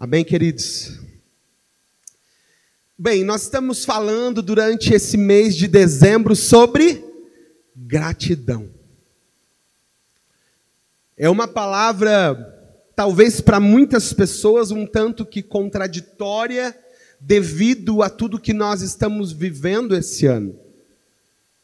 [0.00, 0.92] Amém, queridos?
[2.96, 7.04] Bem, nós estamos falando durante esse mês de dezembro sobre
[7.74, 8.70] gratidão.
[11.16, 12.36] É uma palavra,
[12.94, 16.78] talvez para muitas pessoas, um tanto que contraditória,
[17.18, 20.56] devido a tudo que nós estamos vivendo esse ano.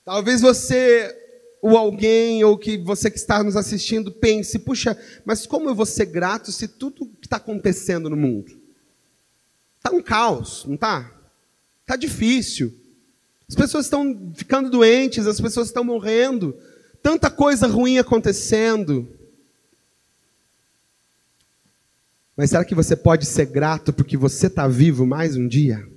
[0.05, 1.17] Talvez você,
[1.63, 5.87] ou alguém, ou que você que está nos assistindo, pense: puxa, mas como eu vou
[5.87, 8.53] ser grato se tudo que está acontecendo no mundo?
[9.79, 11.11] Está um caos, não está?
[11.81, 12.75] Está difícil.
[13.49, 16.55] As pessoas estão ficando doentes, as pessoas estão morrendo,
[17.03, 19.09] tanta coisa ruim acontecendo.
[22.37, 25.89] Mas será que você pode ser grato porque você está vivo mais um dia?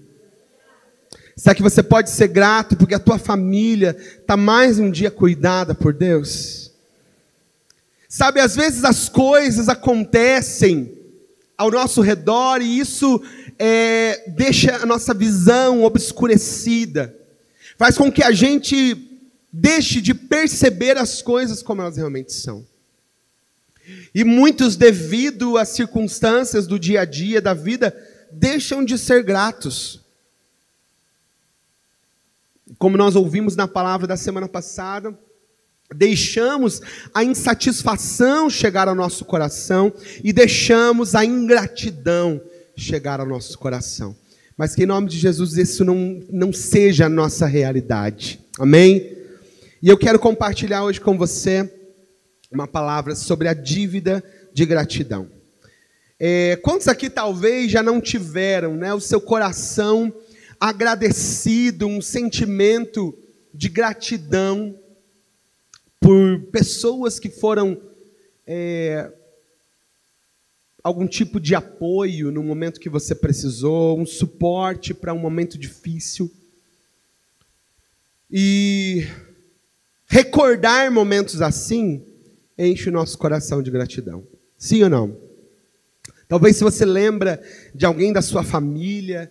[1.35, 5.75] Será que você pode ser grato porque a tua família está mais um dia cuidada
[5.75, 6.71] por Deus?
[8.07, 10.96] Sabe, às vezes as coisas acontecem
[11.57, 13.21] ao nosso redor e isso
[13.57, 17.15] é, deixa a nossa visão obscurecida,
[17.77, 19.03] faz com que a gente
[19.51, 22.65] deixe de perceber as coisas como elas realmente são.
[24.13, 27.95] E muitos, devido às circunstâncias do dia a dia, da vida,
[28.31, 30.01] deixam de ser gratos.
[32.77, 35.17] Como nós ouvimos na palavra da semana passada,
[35.93, 36.81] deixamos
[37.13, 39.93] a insatisfação chegar ao nosso coração
[40.23, 42.41] e deixamos a ingratidão
[42.75, 44.15] chegar ao nosso coração.
[44.57, 48.39] Mas que em nome de Jesus isso não, não seja a nossa realidade.
[48.59, 49.15] Amém?
[49.81, 51.71] E eu quero compartilhar hoje com você
[52.51, 55.29] uma palavra sobre a dívida de gratidão.
[56.19, 60.11] É, quantos aqui talvez já não tiveram né, o seu coração
[60.59, 63.15] agradecido, um sentimento
[63.53, 64.75] de gratidão
[66.07, 67.77] por pessoas que foram
[68.47, 69.11] é,
[70.81, 76.31] algum tipo de apoio no momento que você precisou, um suporte para um momento difícil.
[78.31, 79.05] E
[80.07, 82.01] recordar momentos assim
[82.57, 84.25] enche o nosso coração de gratidão.
[84.57, 85.17] Sim ou não?
[86.29, 87.43] Talvez se você lembra
[87.75, 89.29] de alguém da sua família,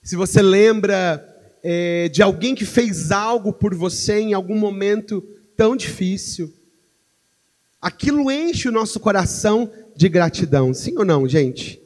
[0.00, 1.26] se você lembra
[1.60, 5.24] é, de alguém que fez algo por você em algum momento
[5.58, 6.54] tão difícil,
[7.82, 10.72] aquilo enche o nosso coração de gratidão.
[10.72, 11.80] Sim ou não, gente?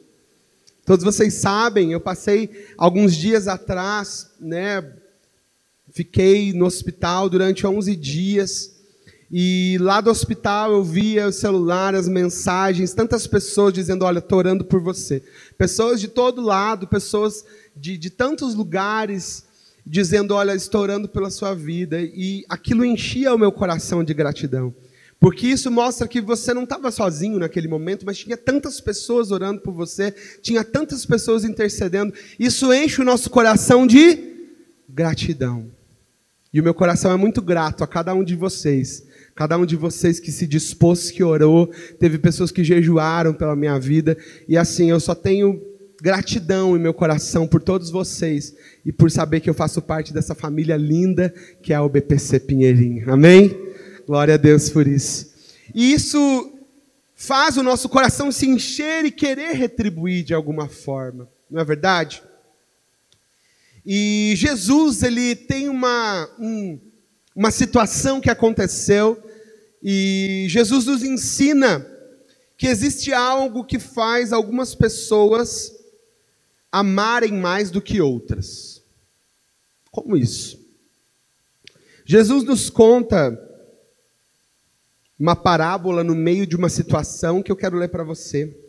[0.85, 4.93] Todos vocês sabem, eu passei alguns dias atrás, né?
[5.91, 8.71] Fiquei no hospital durante 11 dias.
[9.31, 14.37] E lá do hospital eu via o celular, as mensagens, tantas pessoas dizendo: Olha, estou
[14.37, 15.23] orando por você.
[15.57, 17.43] Pessoas de todo lado, pessoas
[17.75, 19.45] de, de tantos lugares,
[19.85, 22.01] dizendo: Olha, estou orando pela sua vida.
[22.01, 24.73] E aquilo enchia o meu coração de gratidão.
[25.19, 29.61] Porque isso mostra que você não estava sozinho naquele momento, mas tinha tantas pessoas orando
[29.61, 30.11] por você,
[30.41, 32.13] tinha tantas pessoas intercedendo.
[32.37, 34.33] Isso enche o nosso coração de
[34.89, 35.71] gratidão.
[36.53, 39.05] E o meu coração é muito grato a cada um de vocês.
[39.33, 43.79] Cada um de vocês que se dispôs, que orou, teve pessoas que jejuaram pela minha
[43.79, 44.17] vida.
[44.47, 45.59] E assim, eu só tenho
[46.03, 48.53] gratidão em meu coração por todos vocês
[48.85, 53.09] e por saber que eu faço parte dessa família linda que é a UBPC Pinheirinho.
[53.09, 53.57] Amém?
[54.05, 55.33] Glória a Deus por isso.
[55.73, 56.51] E isso
[57.15, 62.21] faz o nosso coração se encher e querer retribuir de alguma forma, não é verdade?
[63.85, 66.77] E Jesus, ele tem uma, um,
[67.33, 69.17] uma situação que aconteceu,
[69.81, 71.87] e Jesus nos ensina
[72.57, 75.72] que existe algo que faz algumas pessoas
[76.73, 78.81] amarem mais do que outras.
[79.91, 80.59] Como isso?
[82.03, 83.39] Jesus nos conta
[85.19, 88.59] uma parábola no meio de uma situação que eu quero ler para você.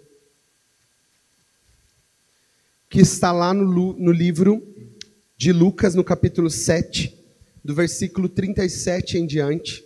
[2.90, 4.62] Que está lá no, no livro
[5.34, 7.18] de Lucas, no capítulo 7,
[7.64, 9.82] do versículo 37 em diante.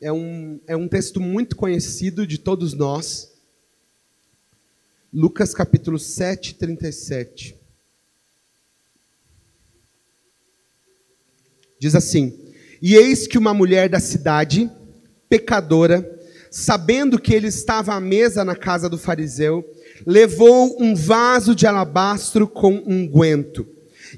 [0.00, 3.32] É um, é um texto muito conhecido de todos nós.
[5.12, 7.55] Lucas capítulo 7, 37.
[11.78, 12.32] Diz assim:
[12.80, 14.70] E eis que uma mulher da cidade
[15.28, 16.08] pecadora,
[16.50, 19.64] sabendo que ele estava à mesa na casa do fariseu,
[20.06, 23.66] levou um vaso de alabastro com unguento.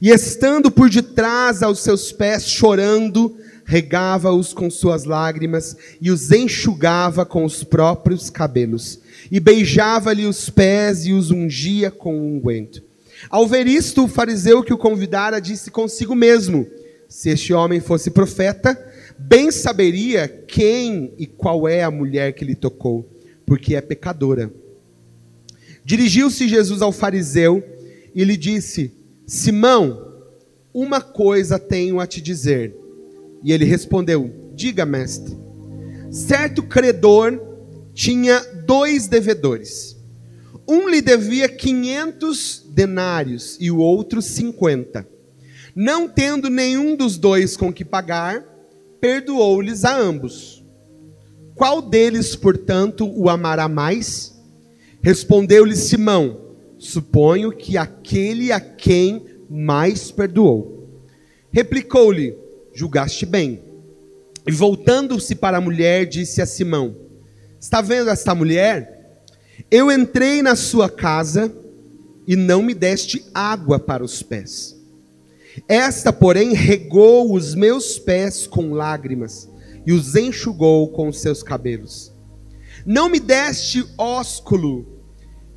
[0.01, 7.27] E estando por detrás aos seus pés, chorando, regava-os com suas lágrimas e os enxugava
[7.27, 9.01] com os próprios cabelos.
[9.31, 12.83] E beijava-lhe os pés e os ungia com unguento.
[13.29, 16.67] Ao ver isto, o fariseu que o convidara disse consigo mesmo:
[17.09, 18.79] Se este homem fosse profeta,
[19.19, 23.09] bem saberia quem e qual é a mulher que lhe tocou,
[23.47, 24.53] porque é pecadora.
[25.83, 27.65] Dirigiu-se Jesus ao fariseu
[28.15, 28.93] e lhe disse:
[29.27, 30.07] Simão,
[30.73, 32.77] uma coisa tenho a te dizer.
[33.43, 35.35] E ele respondeu: Diga, mestre.
[36.11, 37.41] Certo credor
[37.95, 39.97] tinha dois devedores.
[40.69, 45.09] Um lhe devia quinhentos denários e o outro cinquenta.
[45.75, 48.45] Não tendo nenhum dos dois com que pagar,
[49.01, 50.65] perdoou-lhes a ambos.
[51.55, 54.35] Qual deles, portanto, o amará mais?
[55.03, 56.41] Respondeu-lhe Simão:
[56.79, 61.03] Suponho que aquele a quem mais perdoou.
[61.51, 62.37] Replicou-lhe:
[62.73, 63.63] Julgaste bem.
[64.47, 66.95] E voltando-se para a mulher, disse a Simão:
[67.61, 69.25] Está vendo esta mulher?
[69.71, 71.53] Eu entrei na sua casa
[72.27, 74.78] e não me deste água para os pés.
[75.67, 79.49] Esta, porém, regou os meus pés com lágrimas
[79.87, 82.13] e os enxugou com os seus cabelos.
[82.85, 84.87] Não me deste ósculo.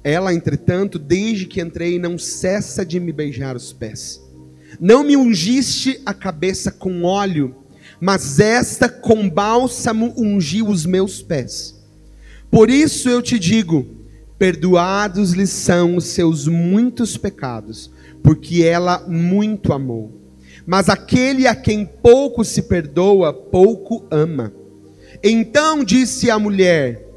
[0.04, 4.22] Ela, entretanto, desde que entrei, não cessa de me beijar os pés.
[4.80, 7.56] Não me ungiste a cabeça com óleo,
[8.00, 11.76] mas esta com bálsamo ungiu os meus pés.
[12.50, 13.86] Por isso eu te digo:
[14.40, 17.92] perdoados lhe são os seus muitos pecados,
[18.24, 20.20] porque ela muito amou.
[20.66, 24.54] Mas aquele a quem pouco se perdoa, pouco ama.
[25.24, 27.08] Então disse a mulher: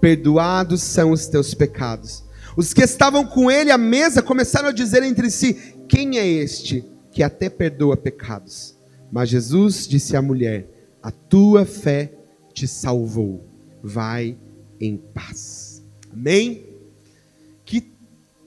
[0.00, 2.24] Perdoados são os teus pecados.
[2.56, 6.84] Os que estavam com ele à mesa começaram a dizer entre si: Quem é este
[7.10, 8.76] que até perdoa pecados?
[9.10, 10.68] Mas Jesus disse à mulher:
[11.02, 12.12] A tua fé
[12.52, 13.46] te salvou.
[13.82, 14.36] Vai
[14.80, 15.82] em paz.
[16.12, 16.71] Amém?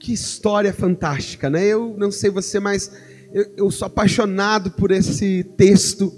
[0.06, 1.66] Que história fantástica, né?
[1.66, 2.92] Eu não sei você, mas
[3.32, 6.14] eu, eu sou apaixonado por esse texto,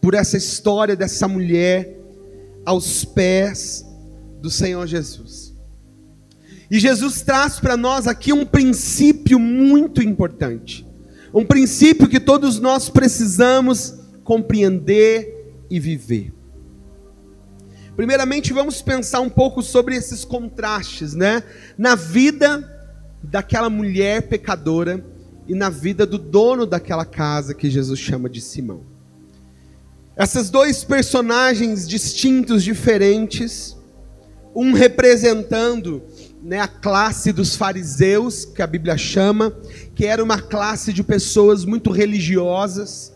[0.00, 1.96] por essa história dessa mulher
[2.66, 3.86] aos pés
[4.42, 5.54] do Senhor Jesus.
[6.68, 10.84] E Jesus traz para nós aqui um princípio muito importante.
[11.32, 13.94] Um princípio que todos nós precisamos
[14.24, 16.32] compreender e viver.
[17.94, 21.44] Primeiramente, vamos pensar um pouco sobre esses contrastes, né?
[21.78, 22.79] Na vida
[23.22, 25.04] daquela mulher pecadora
[25.46, 28.82] e na vida do dono daquela casa que Jesus chama de Simão.
[30.16, 33.76] Esses dois personagens distintos, diferentes,
[34.54, 36.02] um representando
[36.42, 39.52] né, a classe dos fariseus, que a Bíblia chama,
[39.94, 43.12] que era uma classe de pessoas muito religiosas,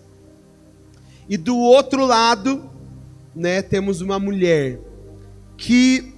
[1.28, 2.70] e do outro lado,
[3.34, 4.78] né, temos uma mulher
[5.56, 6.13] que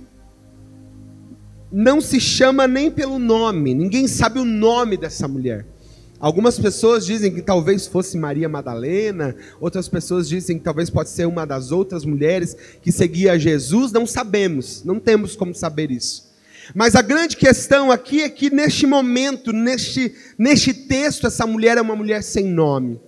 [1.78, 5.67] não se chama nem pelo nome, ninguém sabe o nome dessa mulher.
[6.19, 11.26] Algumas pessoas dizem que talvez fosse Maria Madalena, outras pessoas dizem que talvez pode ser
[11.26, 16.26] uma das outras mulheres que seguia Jesus, não sabemos, não temos como saber isso.
[16.75, 21.82] Mas a grande questão aqui é que neste momento, neste, neste texto, essa mulher é
[21.82, 22.99] uma mulher sem nome,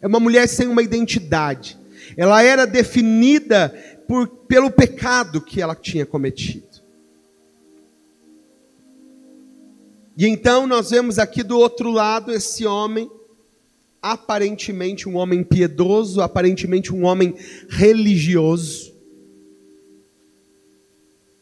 [0.00, 1.76] é uma mulher sem uma identidade.
[2.16, 3.74] Ela era definida
[4.06, 6.71] por, pelo pecado que ela tinha cometido.
[10.22, 13.10] E então nós vemos aqui do outro lado esse homem,
[14.00, 17.34] aparentemente um homem piedoso, aparentemente um homem
[17.68, 18.94] religioso.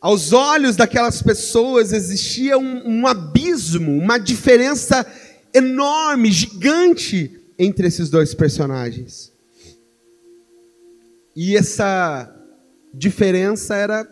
[0.01, 5.05] Aos olhos daquelas pessoas existia um, um abismo, uma diferença
[5.53, 9.31] enorme, gigante entre esses dois personagens.
[11.37, 12.35] E essa
[12.95, 14.09] diferença era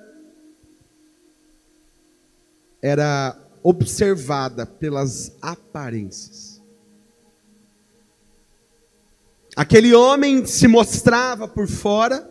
[2.83, 6.63] era observada pelas aparências.
[9.57, 12.29] Aquele homem se mostrava por fora,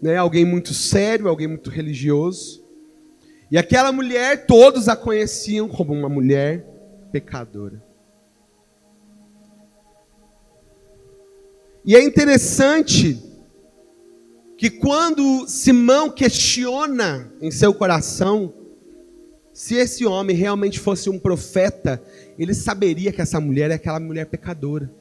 [0.00, 2.64] né, alguém muito sério, alguém muito religioso.
[3.50, 6.66] E aquela mulher, todos a conheciam como uma mulher
[7.12, 7.84] pecadora.
[11.84, 13.22] E é interessante
[14.56, 18.52] que quando Simão questiona em seu coração
[19.56, 22.02] se esse homem realmente fosse um profeta,
[22.38, 24.92] ele saberia que essa mulher é aquela mulher pecadora.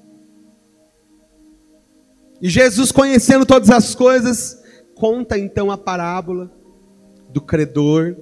[2.41, 6.50] E Jesus, conhecendo todas as coisas, conta então a parábola
[7.33, 8.15] do credor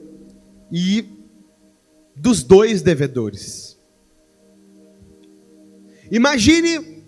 [0.72, 1.08] e
[2.16, 3.80] dos dois devedores.
[6.10, 7.04] Imagine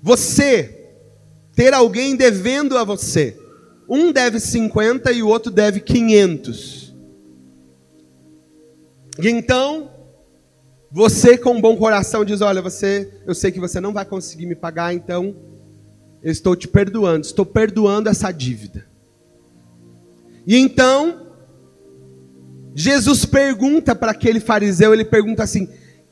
[0.00, 0.88] você
[1.52, 3.36] ter alguém devendo a você.
[3.88, 6.85] Um deve 50 e o outro deve 500.
[9.18, 9.90] E então,
[10.90, 14.46] você com um bom coração diz: Olha, você, eu sei que você não vai conseguir
[14.46, 15.34] me pagar, então
[16.22, 18.86] eu estou te perdoando, estou perdoando essa dívida.
[20.46, 21.26] E então,
[22.74, 25.68] Jesus pergunta para aquele fariseu, ele pergunta assim: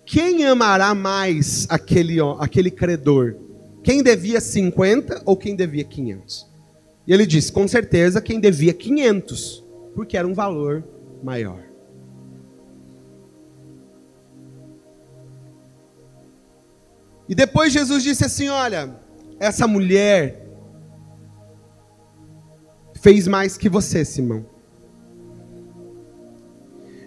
[0.06, 3.36] quem amará mais aquele, aquele credor?
[3.82, 6.50] Quem devia 50 ou quem devia 500?
[7.06, 10.82] E ele disse: com certeza quem devia 500, porque era um valor
[11.22, 11.73] maior.
[17.28, 18.94] E depois Jesus disse assim: Olha,
[19.38, 20.46] essa mulher
[23.00, 24.44] fez mais que você, Simão.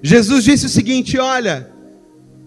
[0.02, 1.72] Jesus disse o seguinte: Olha,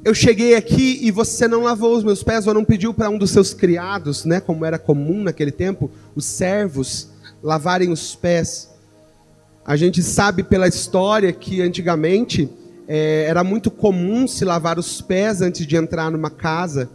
[0.04, 3.18] eu cheguei aqui e você não lavou os meus pés, ou não pediu para um
[3.18, 7.10] dos seus criados, né, como era comum naquele tempo, os servos
[7.42, 8.70] lavarem os pés.
[9.64, 12.48] A gente sabe pela história que antigamente
[12.88, 16.88] é, era muito comum se lavar os pés antes de entrar numa casa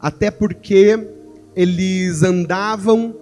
[0.00, 0.98] até porque
[1.54, 3.14] eles andavam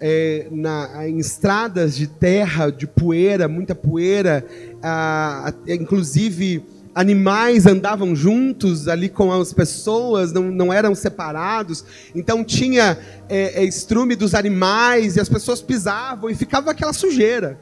[0.00, 4.44] é, na, em estradas de terra, de poeira, muita poeira,
[4.82, 12.98] ah, inclusive animais andavam juntos ali com as pessoas, não, não eram separados, então tinha
[13.28, 17.58] é, é, estrume dos animais e as pessoas pisavam e ficava aquela sujeira.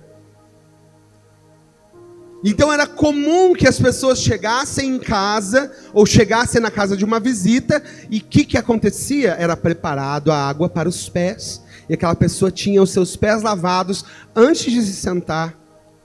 [2.44, 7.18] Então era comum que as pessoas chegassem em casa ou chegassem na casa de uma
[7.18, 9.32] visita e o que, que acontecia?
[9.32, 14.04] Era preparado a água para os pés e aquela pessoa tinha os seus pés lavados
[14.36, 15.58] antes de se sentar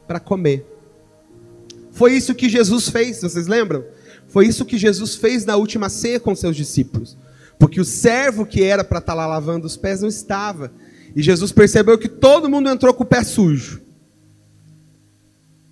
[0.08, 0.66] para comer.
[1.92, 3.86] Foi isso que Jesus fez, vocês lembram?
[4.28, 7.16] Foi isso que Jesus fez na última ceia com seus discípulos.
[7.60, 10.72] Porque o servo que era para estar lá lavando os pés não estava.
[11.16, 13.83] E Jesus percebeu que todo mundo entrou com o pé sujo.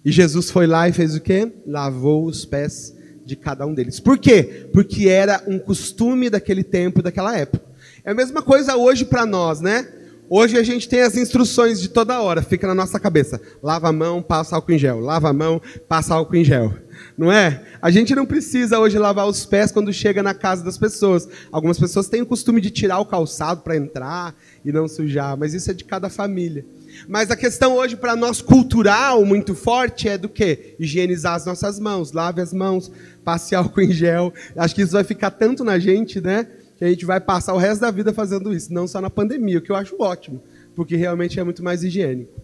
[0.04, 1.52] E Jesus foi lá e fez o quê?
[1.66, 4.00] Lavou os pés de cada um deles.
[4.00, 4.68] Por quê?
[4.74, 7.66] Porque era um costume daquele tempo, daquela época.
[8.04, 9.88] É a mesma coisa hoje para nós, né?
[10.34, 13.40] Hoje a gente tem as instruções de toda hora, fica na nossa cabeça.
[13.62, 15.00] Lava a mão, passa álcool em gel.
[15.02, 16.74] Lava a mão, passa álcool em gel.
[17.18, 17.62] Não é?
[17.82, 21.28] A gente não precisa hoje lavar os pés quando chega na casa das pessoas.
[21.52, 25.54] Algumas pessoas têm o costume de tirar o calçado para entrar e não sujar, mas
[25.54, 26.66] isso é de cada família.
[27.08, 30.76] Mas a questão hoje para nós cultural muito forte é do que?
[30.80, 32.92] Higienizar as nossas mãos, lave as mãos,
[33.24, 34.34] passe álcool em gel.
[34.56, 36.48] Acho que isso vai ficar tanto na gente, né?
[36.78, 39.60] Que a gente vai passar o resto da vida fazendo isso, não só na pandemia,
[39.60, 40.42] o que eu acho ótimo,
[40.76, 42.42] porque realmente é muito mais higiênico.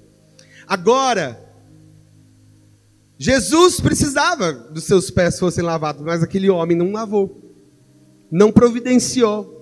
[0.68, 1.40] Agora,
[3.18, 7.42] Jesus precisava dos seus pés fossem lavados, mas aquele homem não lavou,
[8.30, 9.57] não providenciou.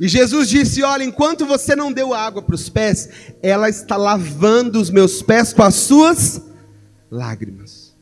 [0.00, 3.08] E Jesus disse: Olha, enquanto você não deu água para os pés,
[3.42, 6.40] ela está lavando os meus pés com as suas
[7.10, 7.94] lágrimas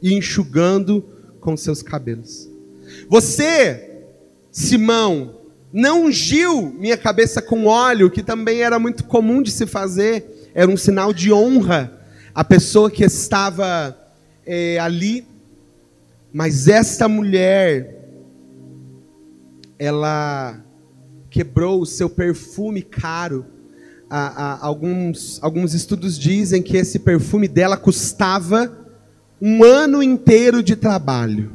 [0.00, 1.04] e enxugando
[1.40, 2.48] com seus cabelos.
[3.08, 4.02] Você,
[4.52, 5.36] Simão,
[5.72, 10.70] não ungiu minha cabeça com óleo, que também era muito comum de se fazer, era
[10.70, 12.00] um sinal de honra
[12.34, 13.96] à pessoa que estava
[14.46, 15.26] é, ali.
[16.32, 18.03] Mas esta mulher
[19.78, 20.62] ela
[21.30, 23.46] quebrou o seu perfume caro.
[24.08, 28.76] alguns, alguns estudos dizem que esse perfume dela custava
[29.40, 31.52] um ano inteiro de trabalho.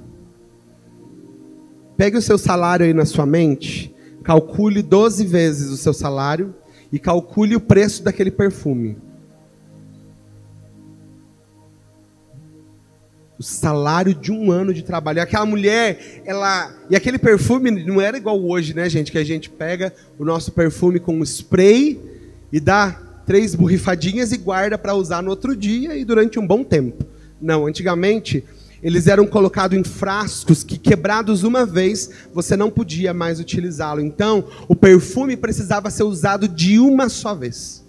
[1.95, 6.55] Pegue o seu salário aí na sua mente, calcule 12 vezes o seu salário
[6.91, 8.97] e calcule o preço daquele perfume.
[13.39, 15.21] O salário de um ano de trabalho.
[15.21, 16.75] Aquela mulher, ela.
[16.89, 19.13] E aquele perfume não era igual hoje, né, gente?
[19.13, 21.97] Que a gente pega o nosso perfume com spray
[22.51, 22.91] e dá
[23.25, 27.05] três borrifadinhas e guarda para usar no outro dia e durante um bom tempo.
[27.41, 28.43] Não, antigamente
[28.83, 34.01] eles eram colocados em frascos que, quebrados uma vez, você não podia mais utilizá-lo.
[34.01, 37.83] Então, o perfume precisava ser usado de uma só vez.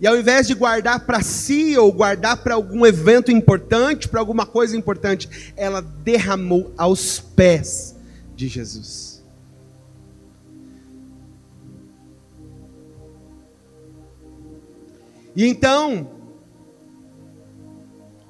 [0.00, 4.44] E ao invés de guardar para si ou guardar para algum evento importante, para alguma
[4.44, 7.96] coisa importante, ela derramou aos pés
[8.34, 9.14] de Jesus.
[15.36, 16.10] E então,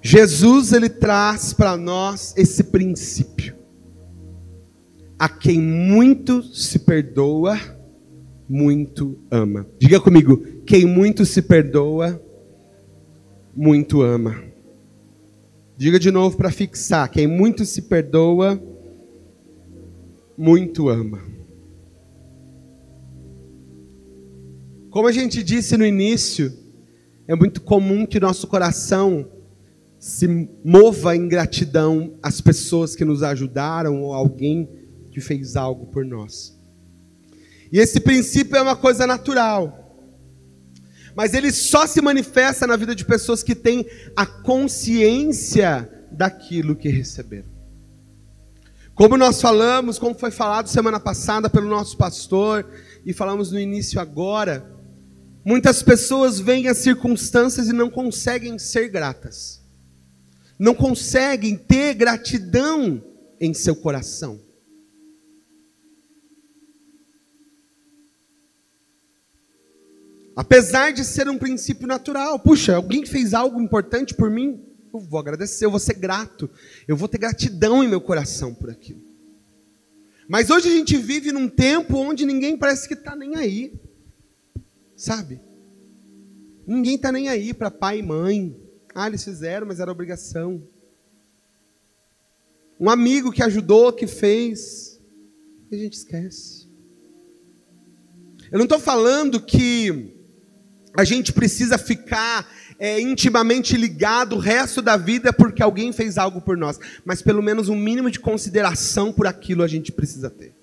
[0.01, 3.55] Jesus ele traz para nós esse princípio.
[5.19, 7.59] A quem muito se perdoa,
[8.49, 9.67] muito ama.
[9.79, 10.37] Diga comigo,
[10.67, 12.21] quem muito se perdoa,
[13.55, 14.43] muito ama.
[15.77, 18.63] Diga de novo para fixar: quem muito se perdoa,
[20.37, 21.21] muito ama.
[24.91, 26.53] Como a gente disse no início,
[27.27, 29.29] é muito comum que nosso coração
[29.99, 30.29] se
[30.63, 34.69] mova em gratidão às pessoas que nos ajudaram ou alguém
[35.11, 36.54] que fez algo por nós.
[37.73, 39.81] E esse princípio é uma coisa natural.
[41.17, 46.89] Mas ele só se manifesta na vida de pessoas que têm a consciência daquilo que
[46.89, 47.55] receberam.
[48.95, 52.65] Como nós falamos, como foi falado semana passada pelo nosso pastor,
[53.05, 54.65] e falamos no início agora,
[55.45, 59.61] muitas pessoas veem as circunstâncias e não conseguem ser gratas,
[60.59, 63.03] não conseguem ter gratidão
[63.41, 64.41] em seu coração.
[70.37, 74.61] Apesar de ser um princípio natural, puxa, alguém fez algo importante por mim,
[74.93, 76.51] eu vou agradecer, eu vou ser grato,
[76.89, 79.03] eu vou ter gratidão em meu coração por aquilo.
[80.29, 83.73] Mas hoje a gente vive num tempo onde ninguém parece que está nem aí,
[84.97, 85.41] sabe?
[86.67, 88.57] Ninguém está nem aí para pai e mãe.
[88.95, 90.63] Ah, eles fizeram, mas era obrigação.
[92.81, 94.99] Um amigo que ajudou, que fez,
[95.71, 96.67] a gente esquece.
[98.51, 100.14] Eu não estou falando que
[100.97, 102.49] a gente precisa ficar
[102.79, 107.43] é, intimamente ligado o resto da vida porque alguém fez algo por nós, mas pelo
[107.43, 110.55] menos um mínimo de consideração por aquilo a gente precisa ter.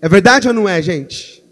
[0.00, 1.44] É verdade ou não é, gente?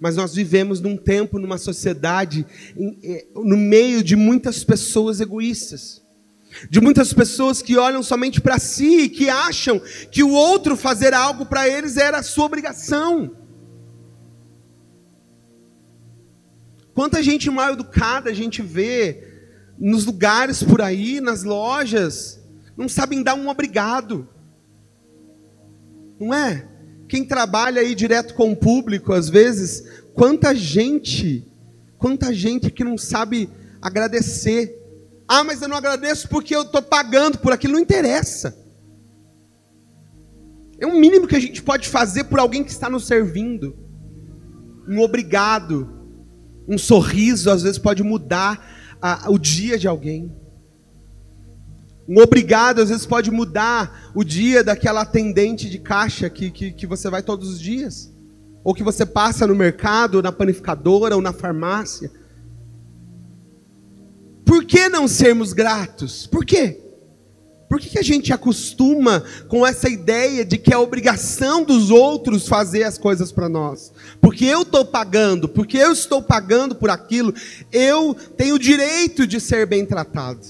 [0.00, 2.46] Mas nós vivemos num tempo, numa sociedade,
[2.76, 6.02] em, é, no meio de muitas pessoas egoístas.
[6.70, 11.12] De muitas pessoas que olham somente para si e que acham que o outro fazer
[11.12, 13.36] algo para eles era a sua obrigação.
[16.98, 19.22] Quanta gente mal educada a gente vê
[19.78, 22.44] nos lugares por aí, nas lojas,
[22.76, 24.28] não sabem dar um obrigado.
[26.18, 26.66] Não é?
[27.08, 31.46] Quem trabalha aí direto com o público, às vezes, quanta gente,
[31.98, 33.48] quanta gente que não sabe
[33.80, 34.76] agradecer.
[35.28, 38.58] Ah, mas eu não agradeço porque eu estou pagando por aquilo, não interessa.
[40.80, 43.78] É o mínimo que a gente pode fazer por alguém que está nos servindo.
[44.88, 45.96] Um obrigado
[46.68, 50.30] um sorriso às vezes pode mudar a, o dia de alguém.
[52.06, 56.86] Um obrigado às vezes pode mudar o dia daquela atendente de caixa que, que, que
[56.86, 58.12] você vai todos os dias.
[58.62, 62.10] Ou que você passa no mercado, na panificadora, ou na farmácia.
[64.44, 66.26] Por que não sermos gratos?
[66.26, 66.87] Por quê?
[67.68, 72.48] Por que, que a gente acostuma com essa ideia de que é obrigação dos outros
[72.48, 73.92] fazer as coisas para nós?
[74.22, 77.34] Porque eu estou pagando, porque eu estou pagando por aquilo,
[77.70, 80.40] eu tenho o direito de ser bem tratado.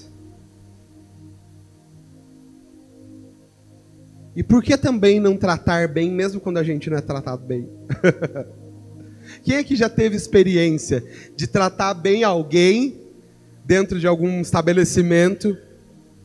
[4.37, 7.69] E por que também não tratar bem, mesmo quando a gente não é tratado bem?
[9.43, 11.05] Quem aqui já teve experiência
[11.35, 13.01] de tratar bem alguém
[13.65, 15.59] dentro de algum estabelecimento?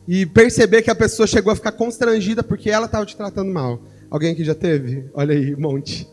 [0.08, 3.82] E perceber que a pessoa chegou a ficar constrangida porque ela estava te tratando mal.
[4.10, 5.10] Alguém aqui já teve?
[5.14, 6.08] Olha aí, um monte.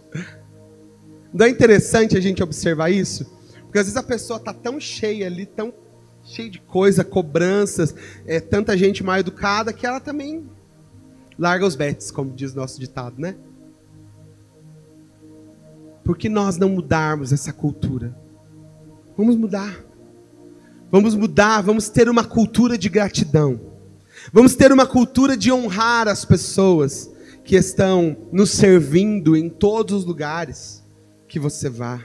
[1.33, 3.24] Não é interessante a gente observar isso?
[3.64, 5.72] Porque às vezes a pessoa está tão cheia ali, tão
[6.24, 7.94] cheia de coisa, cobranças,
[8.26, 10.44] é, tanta gente mal educada, que ela também
[11.38, 13.37] larga os betes, como diz nosso ditado, né?
[16.05, 18.16] Por que nós não mudarmos essa cultura?
[19.16, 19.85] Vamos mudar.
[20.90, 23.69] Vamos mudar, vamos ter uma cultura de gratidão.
[24.32, 27.10] Vamos ter uma cultura de honrar as pessoas
[27.42, 30.84] que estão nos servindo em todos os lugares
[31.26, 32.00] que você vá.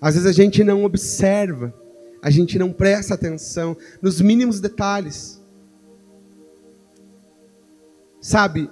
[0.00, 1.74] Às vezes a gente não observa,
[2.22, 5.38] a gente não presta atenção nos mínimos detalhes.
[8.18, 8.70] Sabe,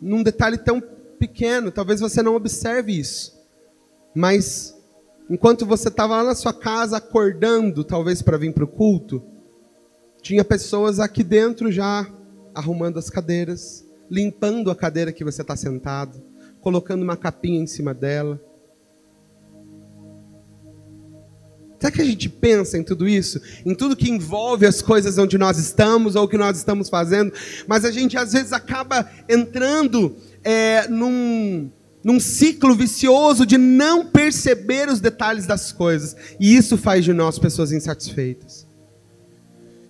[0.00, 0.80] num detalhe tão
[1.18, 3.36] pequeno, talvez você não observe isso,
[4.14, 4.76] mas
[5.28, 9.22] enquanto você estava lá na sua casa acordando, talvez para vir para o culto,
[10.26, 12.04] tinha pessoas aqui dentro já
[12.52, 16.20] arrumando as cadeiras, limpando a cadeira que você está sentado,
[16.60, 18.40] colocando uma capinha em cima dela.
[21.78, 23.40] Será que a gente pensa em tudo isso?
[23.64, 27.32] Em tudo que envolve as coisas onde nós estamos ou o que nós estamos fazendo,
[27.68, 31.70] mas a gente às vezes acaba entrando é, num,
[32.02, 37.38] num ciclo vicioso de não perceber os detalhes das coisas, e isso faz de nós
[37.38, 38.65] pessoas insatisfeitas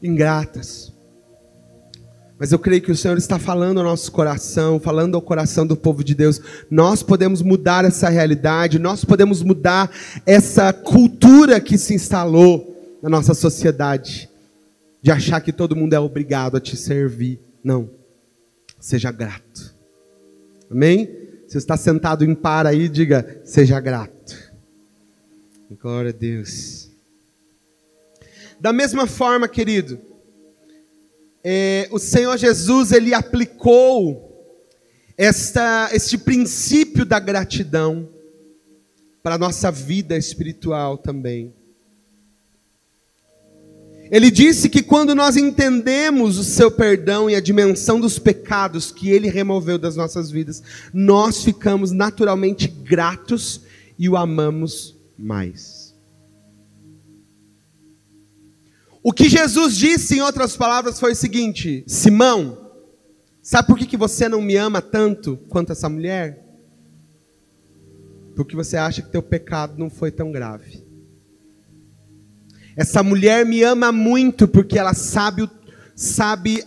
[0.03, 0.93] ingratas.
[2.39, 5.77] Mas eu creio que o Senhor está falando ao nosso coração, falando ao coração do
[5.77, 6.41] povo de Deus.
[6.71, 9.91] Nós podemos mudar essa realidade, nós podemos mudar
[10.27, 14.29] essa cultura que se instalou na nossa sociedade,
[15.01, 17.41] de achar que todo mundo é obrigado a te servir.
[17.65, 17.89] Não.
[18.79, 19.75] Seja grato.
[20.71, 21.09] Amém?
[21.49, 24.37] Se está sentado em par aí, diga: seja grato.
[25.81, 26.86] Glória a Deus.
[28.61, 30.01] Da mesma forma, querido,
[31.45, 34.27] é, o Senhor Jesus ele aplicou
[35.16, 38.09] esta, este princípio da gratidão
[39.23, 41.53] para a nossa vida espiritual também.
[44.11, 49.11] Ele disse que quando nós entendemos o seu perdão e a dimensão dos pecados que
[49.11, 53.62] ele removeu das nossas vidas, nós ficamos naturalmente gratos
[53.99, 55.86] e o amamos mais.
[59.09, 62.73] O que Jesus disse, em outras palavras, foi o seguinte: Simão,
[63.40, 66.45] sabe por que, que você não me ama tanto quanto essa mulher?
[68.35, 70.85] Porque você acha que teu pecado não foi tão grave.
[72.77, 75.49] Essa mulher me ama muito porque ela sabe,
[75.95, 76.64] sabe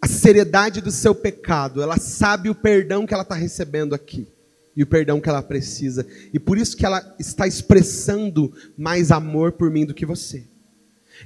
[0.00, 4.31] a seriedade do seu pecado, ela sabe o perdão que ela está recebendo aqui
[4.76, 9.52] e o perdão que ela precisa, e por isso que ela está expressando mais amor
[9.52, 10.46] por mim do que você.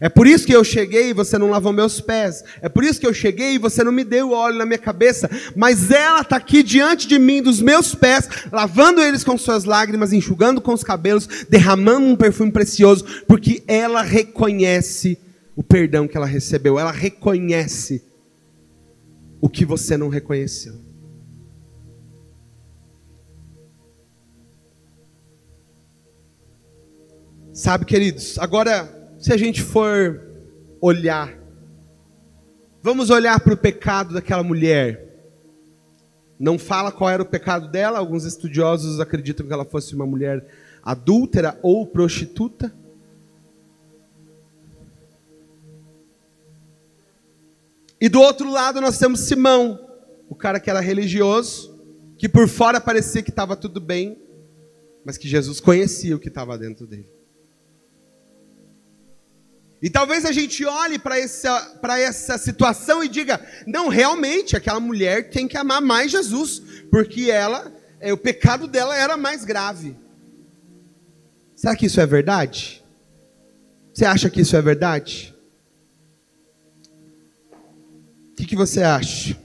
[0.00, 2.44] É por isso que eu cheguei e você não lavou meus pés.
[2.60, 5.30] É por isso que eu cheguei e você não me deu óleo na minha cabeça.
[5.54, 10.12] Mas ela está aqui diante de mim, dos meus pés, lavando eles com suas lágrimas,
[10.12, 15.18] enxugando com os cabelos, derramando um perfume precioso, porque ela reconhece
[15.54, 16.78] o perdão que ela recebeu.
[16.78, 18.02] Ela reconhece
[19.40, 20.85] o que você não reconheceu.
[27.56, 28.86] Sabe, queridos, agora
[29.18, 30.20] se a gente for
[30.78, 31.38] olhar,
[32.82, 35.24] vamos olhar para o pecado daquela mulher.
[36.38, 40.46] Não fala qual era o pecado dela, alguns estudiosos acreditam que ela fosse uma mulher
[40.82, 42.70] adúltera ou prostituta.
[47.98, 49.80] E do outro lado nós temos Simão,
[50.28, 51.74] o cara que era religioso,
[52.18, 54.18] que por fora parecia que estava tudo bem,
[55.02, 57.15] mas que Jesus conhecia o que estava dentro dele.
[59.80, 65.30] E talvez a gente olhe para essa, essa situação e diga: não, realmente, aquela mulher
[65.30, 69.96] tem que amar mais Jesus, porque ela, é, o pecado dela era mais grave.
[71.54, 72.82] Será que isso é verdade?
[73.92, 75.34] Você acha que isso é verdade?
[78.32, 79.38] O que, que você acha?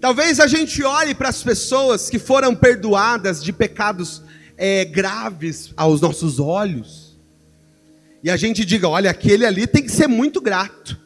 [0.00, 4.22] Talvez a gente olhe para as pessoas que foram perdoadas de pecados
[4.56, 7.07] é, graves aos nossos olhos
[8.22, 10.98] e a gente diga: olha, aquele ali tem que ser muito grato.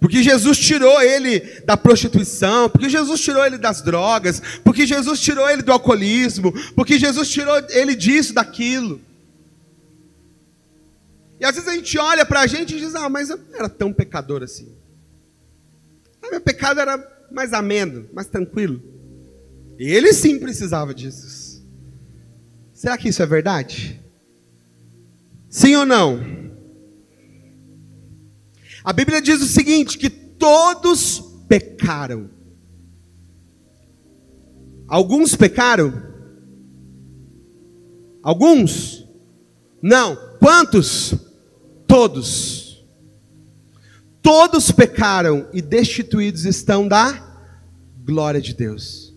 [0.00, 5.48] Porque Jesus tirou ele da prostituição, porque Jesus tirou ele das drogas, porque Jesus tirou
[5.50, 9.00] ele do alcoolismo, porque Jesus tirou ele disso, daquilo.
[11.40, 13.56] E às vezes a gente olha para a gente e diz: ah, mas eu não
[13.56, 14.72] era tão pecador assim.
[16.22, 18.80] Ah, meu pecado era mais ameno, mais tranquilo.
[19.78, 21.62] E ele sim precisava de Jesus.
[22.72, 24.00] Será que isso é verdade?
[25.48, 26.20] Sim ou não?
[28.84, 32.30] A Bíblia diz o seguinte: que todos pecaram.
[34.86, 35.92] Alguns pecaram?
[38.22, 39.06] Alguns?
[39.82, 40.16] Não.
[40.38, 41.14] Quantos?
[41.86, 42.86] Todos.
[44.22, 47.26] Todos pecaram e destituídos estão da
[48.04, 49.14] glória de Deus.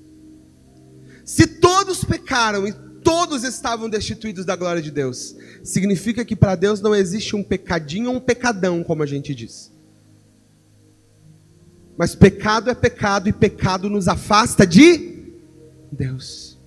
[1.26, 2.74] Se todos pecaram e
[3.12, 5.36] todos estavam destituídos da glória de Deus.
[5.66, 9.70] Significa que para Deus não existe um pecadinho ou um pecadão, como a gente diz.
[11.98, 15.34] Mas pecado é pecado e pecado nos afasta de
[15.92, 16.58] Deus.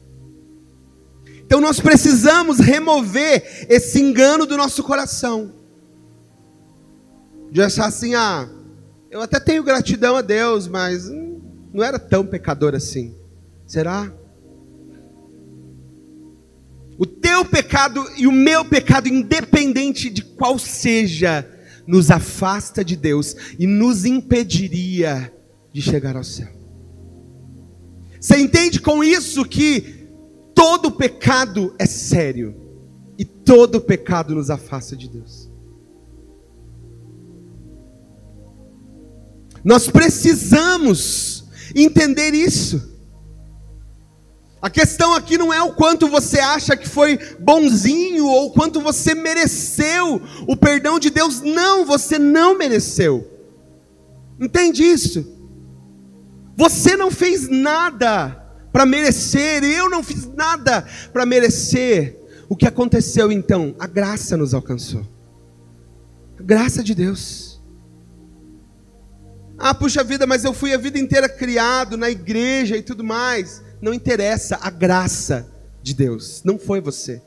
[1.46, 5.50] Então nós precisamos remover esse engano do nosso coração.
[7.50, 8.46] De achar assim, ah,
[9.10, 11.08] eu até tenho gratidão a Deus, mas
[11.72, 13.16] não era tão pecador assim.
[13.66, 14.12] Será?
[16.98, 21.48] O teu pecado e o meu pecado, independente de qual seja,
[21.86, 25.32] nos afasta de Deus e nos impediria
[25.72, 26.48] de chegar ao céu.
[28.20, 30.08] Você entende com isso que
[30.54, 32.54] todo pecado é sério
[33.18, 35.50] e todo pecado nos afasta de Deus.
[39.64, 42.93] Nós precisamos entender isso.
[44.64, 48.80] A questão aqui não é o quanto você acha que foi bonzinho ou o quanto
[48.80, 51.42] você mereceu o perdão de Deus.
[51.42, 53.30] Não, você não mereceu.
[54.40, 55.22] Entende isso?
[56.56, 62.18] Você não fez nada para merecer, eu não fiz nada para merecer.
[62.48, 63.76] O que aconteceu então?
[63.78, 65.06] A graça nos alcançou.
[66.38, 67.62] A graça de Deus.
[69.58, 73.62] Ah, puxa vida, mas eu fui a vida inteira criado na igreja e tudo mais
[73.84, 75.46] não interessa a graça
[75.82, 77.20] de Deus, não foi você.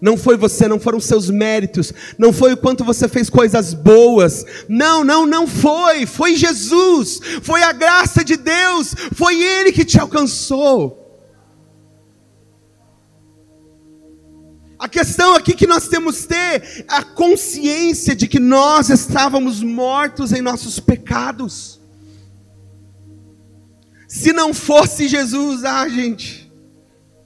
[0.00, 4.44] Não foi você, não foram seus méritos, não foi o quanto você fez coisas boas.
[4.68, 6.06] Não, não, não foi.
[6.06, 10.96] Foi Jesus, foi a graça de Deus, foi Ele que te alcançou.
[14.76, 20.32] A questão aqui que nós temos que ter a consciência de que nós estávamos mortos
[20.32, 21.79] em nossos pecados.
[24.10, 26.52] Se não fosse Jesus, ah, gente,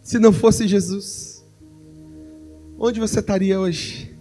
[0.02, 1.42] se não fosse Jesus,
[2.78, 4.14] onde você estaria hoje?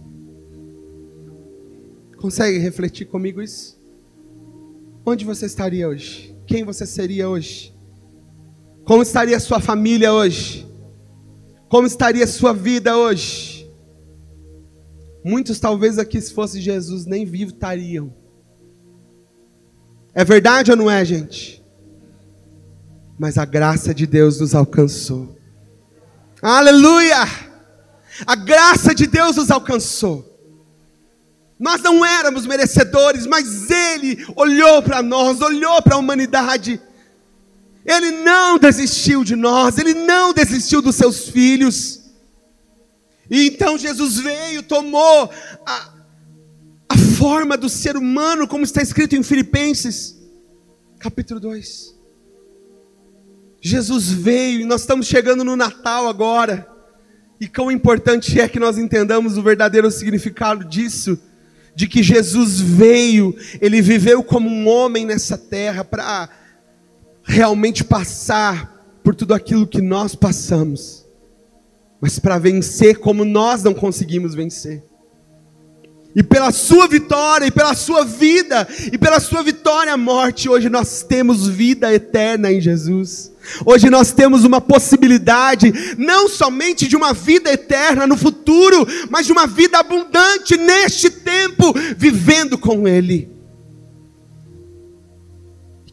[2.16, 3.78] Consegue refletir comigo isso?
[5.04, 6.34] Onde você estaria hoje?
[6.46, 7.76] Quem você seria hoje?
[8.86, 10.66] Como estaria sua família hoje?
[11.68, 13.70] Como estaria sua vida hoje?
[15.22, 18.10] Muitos, talvez aqui, se fosse Jesus, nem vivo estariam.
[20.14, 21.62] É verdade ou não é, gente?
[23.18, 25.36] Mas a graça de Deus nos alcançou.
[26.42, 27.26] Aleluia!
[28.26, 30.32] A graça de Deus nos alcançou.
[31.58, 36.80] Nós não éramos merecedores, mas Ele olhou para nós, olhou para a humanidade
[37.84, 42.00] ele não desistiu de nós, ele não desistiu dos seus filhos.
[43.30, 45.30] E então Jesus veio, tomou
[45.66, 45.92] a,
[46.88, 50.16] a forma do ser humano, como está escrito em Filipenses,
[50.98, 51.93] capítulo 2.
[53.66, 56.68] Jesus veio, e nós estamos chegando no Natal agora.
[57.40, 61.18] E quão importante é que nós entendamos o verdadeiro significado disso,
[61.74, 66.28] de que Jesus veio, ele viveu como um homem nessa terra para
[67.22, 71.06] realmente passar por tudo aquilo que nós passamos,
[72.02, 74.84] mas para vencer como nós não conseguimos vencer.
[76.14, 80.70] E pela sua vitória, e pela sua vida, e pela sua vitória à morte, hoje
[80.70, 83.32] nós temos vida eterna em Jesus.
[83.66, 89.32] Hoje nós temos uma possibilidade, não somente de uma vida eterna no futuro, mas de
[89.32, 93.28] uma vida abundante neste tempo, vivendo com Ele.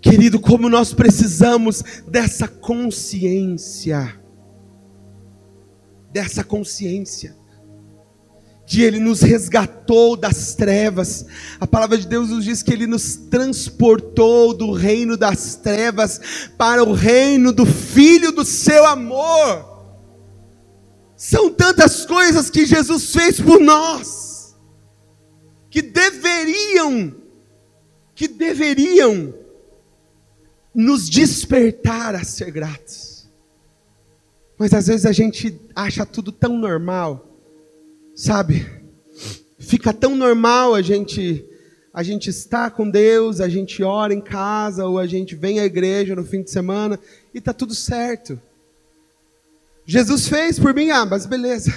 [0.02, 4.20] Querido, como nós precisamos dessa consciência,
[6.12, 7.36] dessa consciência,
[8.66, 11.26] que Ele nos resgatou das trevas.
[11.60, 16.84] A palavra de Deus nos diz que Ele nos transportou do reino das trevas para
[16.84, 19.70] o reino do Filho do Seu amor.
[21.18, 24.56] São tantas coisas que Jesus fez por nós,
[25.70, 27.16] que deveriam,
[28.16, 29.34] que deveriam
[30.74, 33.30] nos despertar a ser gratos.
[34.58, 37.31] Mas às vezes a gente acha tudo tão normal,
[38.22, 38.68] sabe?
[39.58, 41.44] Fica tão normal a gente
[41.94, 45.66] a gente está com Deus, a gente ora em casa ou a gente vem à
[45.66, 46.98] igreja no fim de semana
[47.34, 48.40] e tá tudo certo.
[49.86, 51.74] Jesus fez por mim, ah, mas beleza.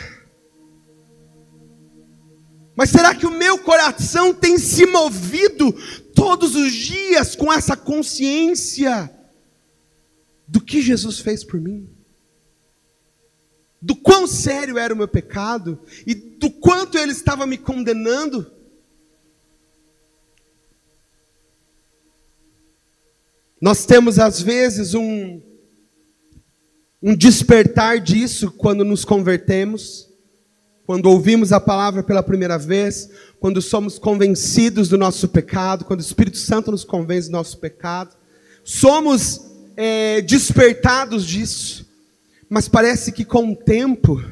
[2.76, 5.72] Mas será que o meu coração tem se movido
[6.14, 9.10] todos os dias com essa consciência
[10.46, 11.93] do que Jesus fez por mim?
[13.84, 18.50] Do quão sério era o meu pecado e do quanto ele estava me condenando?
[23.60, 25.40] Nós temos às vezes um,
[27.02, 30.08] um despertar disso quando nos convertemos
[30.86, 33.08] quando ouvimos a palavra pela primeira vez,
[33.40, 38.14] quando somos convencidos do nosso pecado, quando o Espírito Santo nos convence do nosso pecado,
[38.62, 39.40] somos
[39.76, 41.83] é, despertados disso,
[42.48, 44.22] mas parece que com o tempo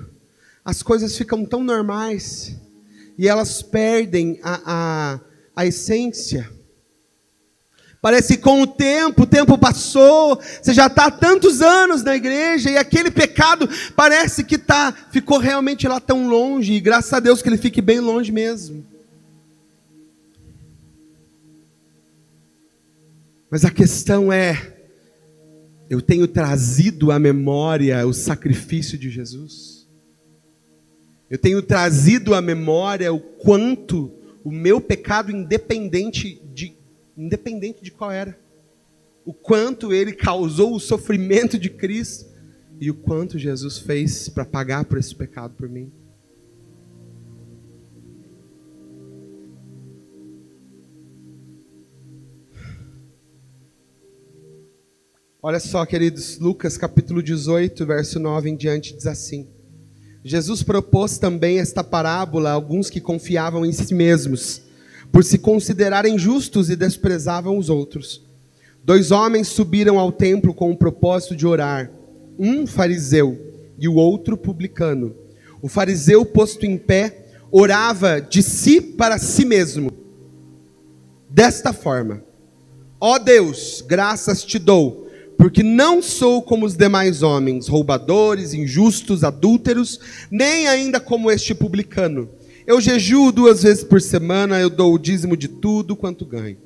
[0.64, 2.56] as coisas ficam tão normais
[3.18, 5.20] e elas perdem a, a,
[5.56, 6.48] a essência.
[8.00, 12.16] Parece que com o tempo, o tempo passou, você já está há tantos anos na
[12.16, 17.20] igreja e aquele pecado parece que tá, ficou realmente lá tão longe, e graças a
[17.20, 18.84] Deus que ele fique bem longe mesmo.
[23.48, 24.71] Mas a questão é,
[25.92, 29.86] eu tenho trazido à memória o sacrifício de Jesus?
[31.28, 34.10] Eu tenho trazido à memória o quanto
[34.42, 36.74] o meu pecado, independente de
[37.14, 38.40] independente de qual era.
[39.22, 42.24] O quanto ele causou o sofrimento de Cristo
[42.80, 45.92] e o quanto Jesus fez para pagar por esse pecado por mim.
[55.44, 59.48] Olha só, queridos, Lucas capítulo 18, verso 9 em diante diz assim:
[60.22, 64.62] Jesus propôs também esta parábola a alguns que confiavam em si mesmos
[65.10, 68.24] por se considerarem justos e desprezavam os outros.
[68.84, 71.90] Dois homens subiram ao templo com o propósito de orar,
[72.38, 73.36] um fariseu
[73.76, 75.12] e o outro publicano.
[75.60, 79.90] O fariseu, posto em pé, orava de si para si mesmo,
[81.28, 82.22] desta forma:
[83.00, 85.01] Ó Deus, graças te dou,
[85.36, 89.98] porque não sou como os demais homens, roubadores, injustos, adúlteros,
[90.30, 92.28] nem ainda como este publicano.
[92.66, 96.58] Eu jejuo duas vezes por semana, eu dou o dízimo de tudo quanto ganho.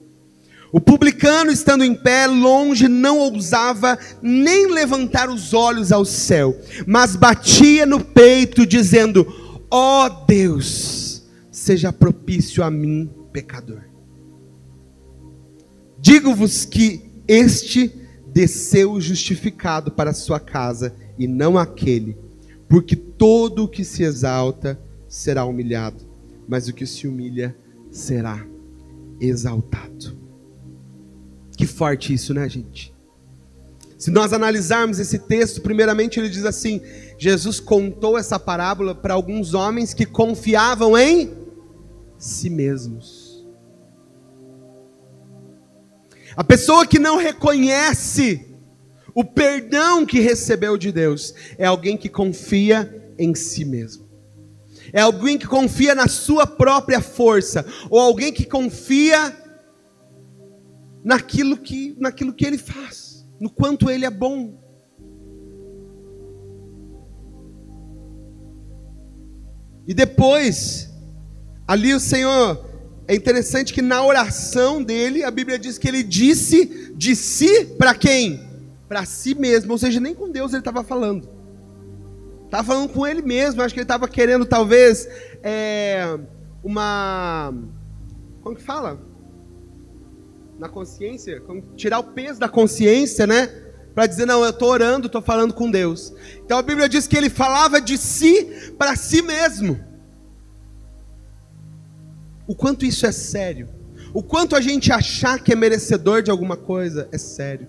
[0.72, 6.54] O publicano, estando em pé, longe, não ousava nem levantar os olhos ao céu,
[6.86, 9.26] mas batia no peito, dizendo:
[9.70, 13.84] Ó oh Deus, seja propício a mim, pecador.
[15.98, 18.05] Digo-vos que este
[18.36, 22.18] desceu justificado para sua casa, e não aquele,
[22.68, 26.04] porque todo o que se exalta será humilhado,
[26.46, 27.56] mas o que se humilha
[27.90, 28.46] será
[29.18, 30.18] exaltado.
[31.56, 32.94] Que forte isso, né, gente?
[33.96, 36.82] Se nós analisarmos esse texto, primeiramente ele diz assim:
[37.16, 41.32] Jesus contou essa parábola para alguns homens que confiavam em
[42.18, 43.15] si mesmos.
[46.36, 48.46] A pessoa que não reconhece
[49.14, 54.06] o perdão que recebeu de Deus é alguém que confia em si mesmo.
[54.92, 59.34] É alguém que confia na sua própria força, ou alguém que confia
[61.02, 64.62] naquilo que, naquilo que ele faz, no quanto ele é bom.
[69.86, 70.92] E depois,
[71.66, 72.65] ali o Senhor,
[73.08, 77.94] é interessante que na oração dele, a Bíblia diz que ele disse de si para
[77.94, 78.44] quem?
[78.88, 81.28] Para si mesmo, ou seja, nem com Deus ele estava falando.
[82.44, 85.08] Estava falando com ele mesmo, acho que ele estava querendo talvez
[85.42, 86.18] é,
[86.62, 87.52] uma.
[88.42, 89.00] Como que fala?
[90.58, 91.42] na consciência,
[91.76, 93.46] tirar o peso da consciência, né?
[93.94, 96.12] Para dizer, não, eu estou orando, estou falando com Deus.
[96.44, 99.78] Então a Bíblia diz que ele falava de si para si mesmo.
[102.46, 103.68] O quanto isso é sério.
[104.14, 107.68] O quanto a gente achar que é merecedor de alguma coisa é sério.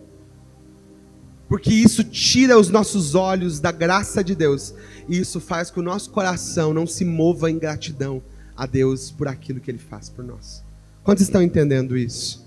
[1.49, 4.73] Porque isso tira os nossos olhos da graça de Deus.
[5.07, 8.21] E isso faz com que o nosso coração não se mova em gratidão
[8.55, 10.63] a Deus por aquilo que Ele faz por nós.
[11.03, 12.45] Quantos estão entendendo isso?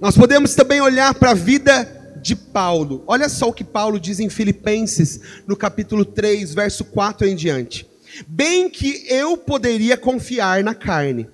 [0.00, 3.02] Nós podemos também olhar para a vida de Paulo.
[3.06, 7.89] Olha só o que Paulo diz em Filipenses, no capítulo 3, verso 4 em diante.
[8.26, 11.28] Bem que eu poderia confiar na carne.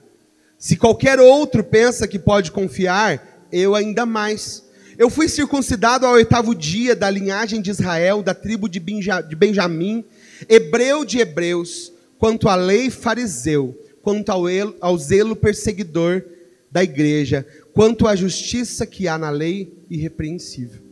[0.59, 4.65] Se qualquer outro pensa que pode confiar, eu ainda mais.
[4.99, 10.05] Eu fui circuncidado ao oitavo dia da linhagem de Israel, da tribo de Benjamim,
[10.49, 14.45] hebreu de hebreus, quanto à lei fariseu, quanto ao,
[14.81, 16.23] ao zelo perseguidor
[16.71, 20.86] da igreja, quanto à justiça que há na lei irrepreensível.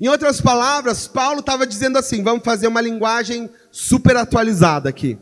[0.00, 5.18] Em outras palavras, Paulo estava dizendo assim: vamos fazer uma linguagem super atualizada aqui.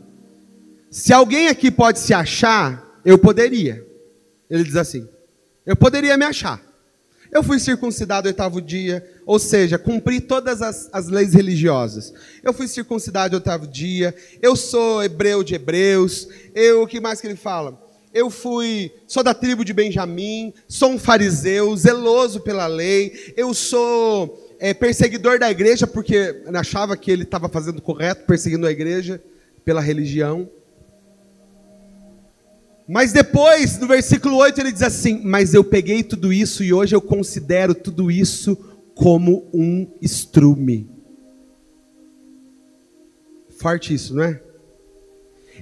[0.91, 3.85] Se alguém aqui pode se achar, eu poderia.
[4.49, 5.07] Ele diz assim:
[5.65, 6.61] eu poderia me achar.
[7.31, 12.13] Eu fui circuncidado oitavo dia, ou seja, cumpri todas as, as leis religiosas.
[12.43, 17.27] Eu fui circuncidado oitavo dia, eu sou hebreu de hebreus, eu, o que mais que
[17.27, 17.83] ele fala?
[18.15, 24.44] eu fui, sou da tribo de Benjamim, sou um fariseu, zeloso pela lei, eu sou
[24.59, 29.21] é, perseguidor da igreja, porque achava que ele estava fazendo correto, perseguindo a igreja
[29.63, 30.49] pela religião.
[32.87, 36.95] Mas depois, no versículo 8, ele diz assim: Mas eu peguei tudo isso e hoje
[36.95, 38.55] eu considero tudo isso
[38.93, 40.89] como um estrume.
[43.57, 44.41] Forte isso, não é?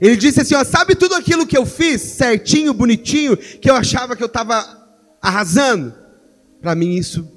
[0.01, 4.15] Ele disse assim: ó, sabe tudo aquilo que eu fiz, certinho, bonitinho, que eu achava
[4.15, 4.86] que eu estava
[5.21, 5.93] arrasando?
[6.62, 7.27] Para mim isso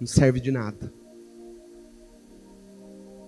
[0.00, 0.92] não serve de nada.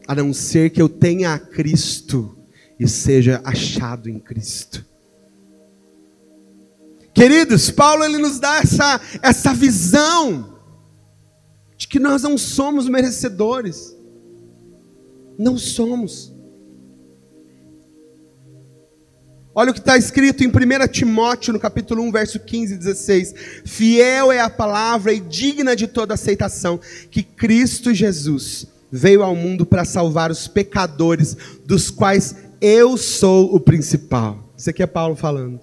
[0.07, 2.39] A não ser que eu tenha a Cristo
[2.79, 4.85] e seja achado em Cristo.
[7.15, 10.61] Queridos, Paulo ele nos dá essa, essa visão
[11.79, 13.97] de que nós não somos merecedores.
[15.39, 16.36] Não somos.
[19.59, 20.53] Olha o que está escrito em 1
[20.89, 23.35] Timóteo, no capítulo 1, verso 15 e 16.
[23.65, 26.79] Fiel é a palavra e digna de toda aceitação
[27.11, 33.59] que Cristo Jesus veio ao mundo para salvar os pecadores, dos quais eu sou o
[33.59, 34.45] principal.
[34.55, 35.59] Isso aqui é Paulo falando.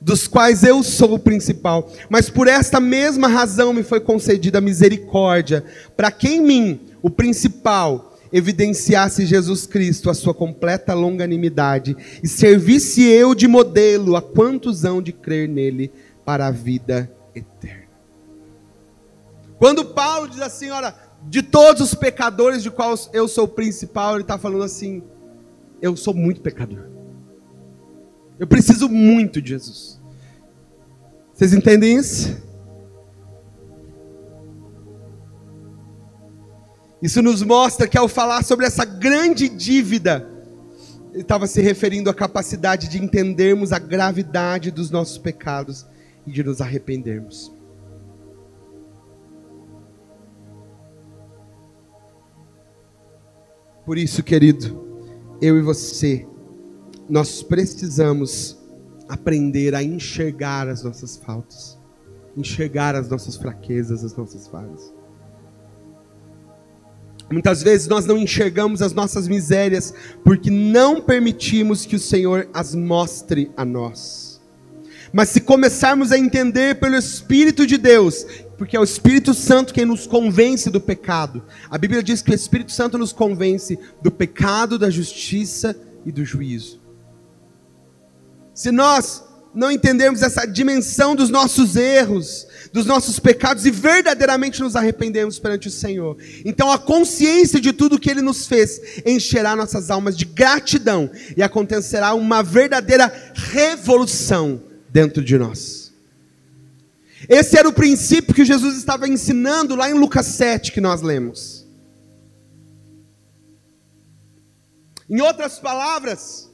[0.00, 1.88] Dos quais eu sou o principal.
[2.10, 5.64] Mas por esta mesma razão me foi concedida a misericórdia,
[5.96, 13.02] para que em mim, o principal, evidenciasse Jesus Cristo a sua completa longanimidade e servisse
[13.02, 15.90] eu de modelo a quantos hão de crer nele
[16.24, 17.86] para a vida eterna.
[19.58, 24.14] Quando Paulo diz assim, olha, de todos os pecadores de qual eu sou o principal,
[24.14, 25.02] ele está falando assim,
[25.80, 26.86] eu sou muito pecador.
[28.38, 30.00] Eu preciso muito de Jesus.
[31.32, 32.45] Vocês entendem isso?
[37.02, 40.28] Isso nos mostra que ao falar sobre essa grande dívida,
[41.12, 45.86] ele estava se referindo à capacidade de entendermos a gravidade dos nossos pecados
[46.26, 47.52] e de nos arrependermos.
[53.84, 54.84] Por isso, querido,
[55.40, 56.26] eu e você,
[57.08, 58.58] nós precisamos
[59.08, 61.78] aprender a enxergar as nossas faltas,
[62.36, 64.95] enxergar as nossas fraquezas, as nossas falhas.
[67.30, 69.92] Muitas vezes nós não enxergamos as nossas misérias
[70.24, 74.40] porque não permitimos que o Senhor as mostre a nós.
[75.12, 78.26] Mas se começarmos a entender pelo Espírito de Deus,
[78.58, 81.42] porque é o Espírito Santo quem nos convence do pecado.
[81.70, 86.24] A Bíblia diz que o Espírito Santo nos convence do pecado, da justiça e do
[86.24, 86.80] juízo.
[88.54, 89.24] Se nós
[89.56, 95.68] não entendermos essa dimensão dos nossos erros, dos nossos pecados e verdadeiramente nos arrependemos perante
[95.68, 96.18] o Senhor.
[96.44, 101.42] Então a consciência de tudo que Ele nos fez encherá nossas almas de gratidão e
[101.42, 105.90] acontecerá uma verdadeira revolução dentro de nós.
[107.26, 111.66] Esse era o princípio que Jesus estava ensinando lá em Lucas 7 que nós lemos.
[115.08, 116.50] Em outras palavras,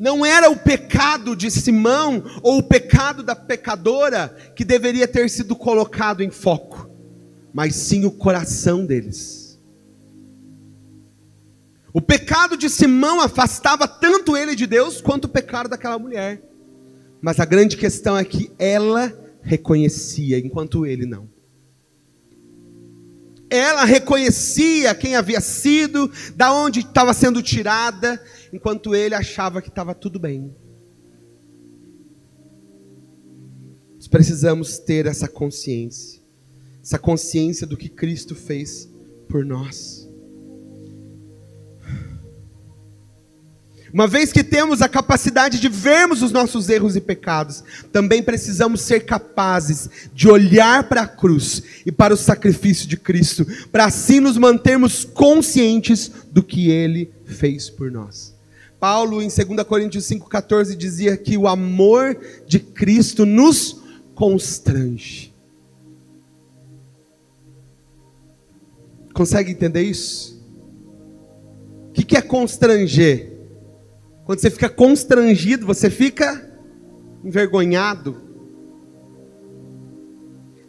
[0.00, 5.54] não era o pecado de Simão ou o pecado da pecadora que deveria ter sido
[5.54, 6.88] colocado em foco,
[7.52, 9.60] mas sim o coração deles.
[11.92, 16.40] O pecado de Simão afastava tanto ele de Deus quanto o pecado daquela mulher.
[17.20, 21.28] Mas a grande questão é que ela reconhecia, enquanto ele não.
[23.50, 28.22] Ela reconhecia quem havia sido, da onde estava sendo tirada,
[28.52, 30.54] enquanto ele achava que estava tudo bem.
[33.96, 36.22] Nós precisamos ter essa consciência,
[36.80, 38.88] essa consciência do que Cristo fez
[39.28, 39.99] por nós.
[43.92, 48.82] Uma vez que temos a capacidade de vermos os nossos erros e pecados, também precisamos
[48.82, 54.20] ser capazes de olhar para a cruz e para o sacrifício de Cristo, para assim
[54.20, 58.34] nos mantermos conscientes do que ele fez por nós.
[58.78, 62.16] Paulo, em 2 Coríntios 5,14, dizia que o amor
[62.46, 63.82] de Cristo nos
[64.14, 65.34] constrange.
[69.12, 70.40] Consegue entender isso?
[71.90, 73.39] O que é constranger?
[74.30, 76.48] Quando você fica constrangido, você fica
[77.24, 78.16] envergonhado.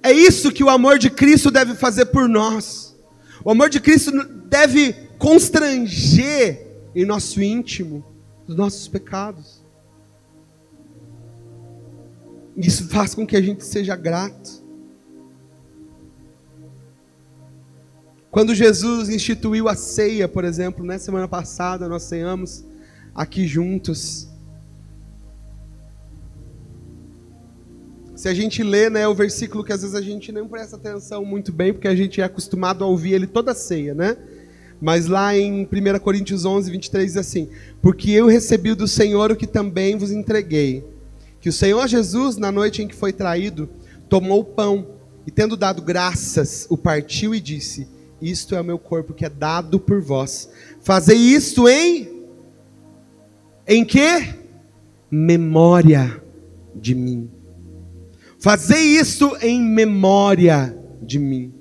[0.01, 2.97] É isso que o amor de Cristo deve fazer por nós.
[3.45, 4.11] O amor de Cristo
[4.47, 8.03] deve constranger em nosso íntimo
[8.47, 9.63] dos nossos pecados.
[12.57, 14.63] Isso faz com que a gente seja grato.
[18.31, 22.70] Quando Jesus instituiu a ceia, por exemplo, na né, semana passada nós ceamos
[23.13, 24.27] aqui juntos.
[28.15, 31.25] Se a gente lê né, o versículo que às vezes a gente não presta atenção
[31.25, 34.15] muito bem, porque a gente é acostumado a ouvir ele toda ceia, né?
[34.81, 37.49] Mas lá em 1 Coríntios 11, 23 diz assim:
[37.81, 40.83] Porque eu recebi do Senhor o que também vos entreguei.
[41.39, 43.69] Que o Senhor Jesus, na noite em que foi traído,
[44.09, 44.87] tomou o pão
[45.25, 47.87] e, tendo dado graças, o partiu e disse:
[48.21, 50.49] Isto é o meu corpo que é dado por vós.
[50.81, 52.10] Fazei isto em.
[53.73, 54.35] Em que?
[55.09, 56.21] Memória
[56.75, 57.31] de mim.
[58.37, 61.53] Fazei isto em memória de mim.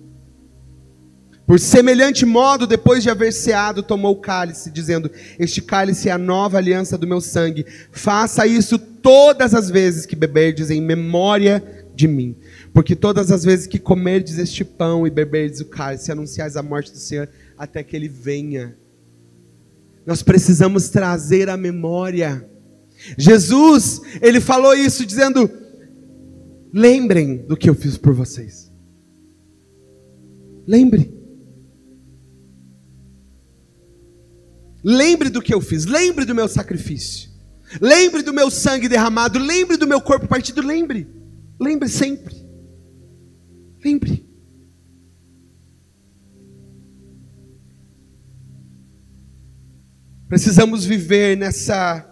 [1.47, 5.09] Por semelhante modo, depois de haver ceado, tomou o cálice, dizendo:
[5.39, 7.65] Este cálice é a nova aliança do meu sangue.
[7.93, 11.63] Faça isso todas as vezes que beberdes em memória
[11.95, 12.35] de mim.
[12.75, 16.91] Porque todas as vezes que comerdes este pão e beberdes o cálice, anunciais a morte
[16.91, 18.77] do Senhor até que ele venha.
[20.11, 22.45] Nós precisamos trazer a memória.
[23.17, 25.49] Jesus, ele falou isso dizendo:
[26.75, 28.73] Lembrem do que eu fiz por vocês.
[30.67, 31.15] Lembre.
[34.83, 37.31] Lembre do que eu fiz, lembre do meu sacrifício,
[37.81, 41.07] lembre do meu sangue derramado, lembre do meu corpo partido, lembre,
[41.61, 42.35] lembre sempre,
[43.85, 44.29] lembre.
[50.31, 52.07] Precisamos viver nessa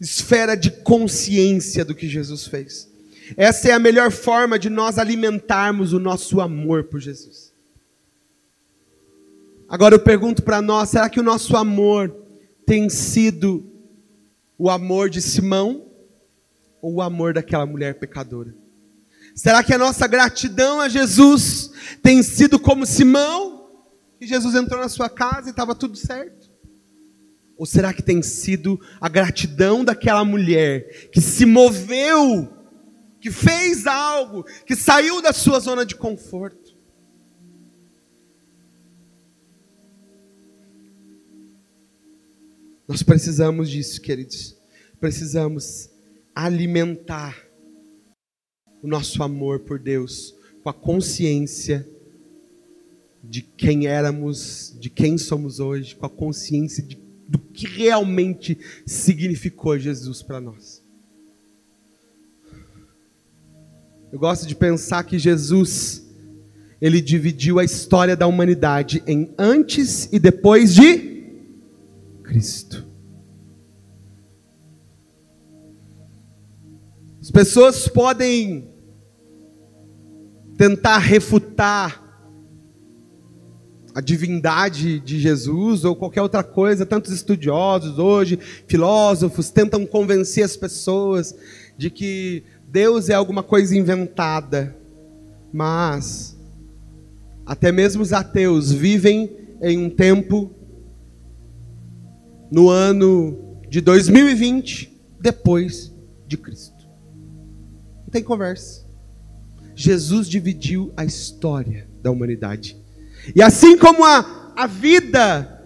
[0.00, 2.90] esfera de consciência do que Jesus fez.
[3.36, 7.52] Essa é a melhor forma de nós alimentarmos o nosso amor por Jesus.
[9.68, 12.12] Agora eu pergunto para nós: será que o nosso amor
[12.66, 13.64] tem sido
[14.58, 15.86] o amor de Simão
[16.82, 18.52] ou o amor daquela mulher pecadora?
[19.32, 21.70] Será que a nossa gratidão a Jesus
[22.02, 23.68] tem sido como Simão
[24.18, 26.39] que Jesus entrou na sua casa e estava tudo certo?
[27.60, 32.50] Ou será que tem sido a gratidão daquela mulher que se moveu,
[33.20, 36.74] que fez algo, que saiu da sua zona de conforto?
[42.88, 44.56] Nós precisamos disso, queridos.
[44.98, 45.90] Precisamos
[46.34, 47.46] alimentar
[48.82, 51.86] o nosso amor por Deus com a consciência
[53.22, 59.78] de quem éramos, de quem somos hoje, com a consciência de do que realmente significou
[59.78, 60.82] Jesus para nós.
[64.12, 66.04] Eu gosto de pensar que Jesus,
[66.80, 71.22] ele dividiu a história da humanidade em antes e depois de
[72.24, 72.84] Cristo.
[77.20, 78.74] As pessoas podem
[80.58, 82.09] tentar refutar
[83.94, 90.56] a divindade de Jesus ou qualquer outra coisa, tantos estudiosos hoje, filósofos, tentam convencer as
[90.56, 91.34] pessoas
[91.76, 94.76] de que Deus é alguma coisa inventada.
[95.52, 96.36] Mas
[97.44, 100.50] até mesmo os ateus vivem em um tempo
[102.50, 105.92] no ano de 2020 depois
[106.26, 106.88] de Cristo.
[108.02, 108.88] Não tem conversa.
[109.74, 112.79] Jesus dividiu a história da humanidade
[113.34, 115.60] e assim como a, a vida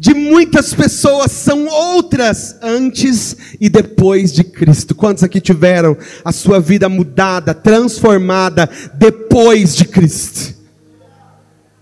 [0.00, 4.94] de muitas pessoas são outras antes e depois de Cristo.
[4.94, 10.58] Quantos aqui tiveram a sua vida mudada, transformada depois de Cristo?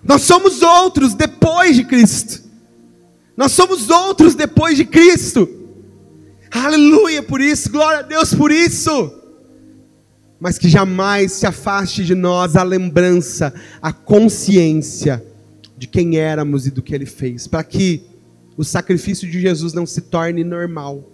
[0.03, 2.43] Nós somos outros depois de Cristo.
[3.37, 5.49] Nós somos outros depois de Cristo.
[6.51, 9.18] Aleluia por isso, glória a Deus por isso.
[10.41, 15.25] Mas que jamais se afaste de nós a lembrança, a consciência
[15.77, 18.03] de quem éramos e do que ele fez, para que
[18.57, 21.05] o sacrifício de Jesus não se torne normal.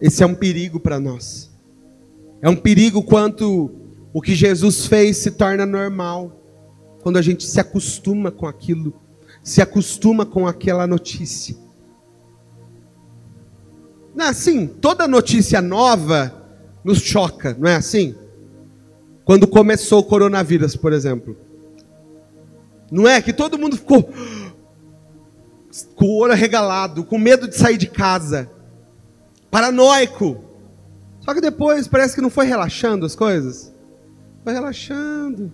[0.00, 1.50] Esse é um perigo para nós.
[2.42, 3.70] É um perigo quanto
[4.12, 6.40] o que Jesus fez se torna normal.
[7.02, 8.94] Quando a gente se acostuma com aquilo,
[9.42, 11.56] se acostuma com aquela notícia.
[14.18, 14.66] Assim?
[14.66, 16.43] Toda notícia nova
[16.84, 18.14] nos choca, não é assim?
[19.24, 21.36] Quando começou o coronavírus, por exemplo.
[22.92, 24.12] Não é que todo mundo ficou
[25.96, 28.50] com o olho arregalado, com medo de sair de casa,
[29.50, 30.44] paranoico.
[31.20, 33.72] Só que depois parece que não foi relaxando as coisas.
[34.44, 35.50] Foi relaxando,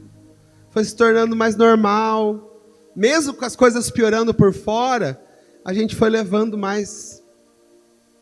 [0.71, 2.49] foi se tornando mais normal.
[2.95, 5.23] Mesmo com as coisas piorando por fora,
[5.65, 7.23] a gente foi levando mais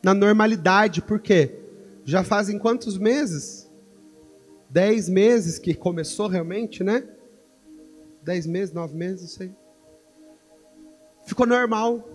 [0.05, 1.01] na normalidade.
[1.01, 1.58] Por quê?
[2.09, 3.69] Já fazem quantos meses?
[4.71, 7.07] Dez meses que começou realmente, né?
[8.23, 9.55] Dez meses, nove meses, não sei.
[11.27, 12.09] Ficou normal.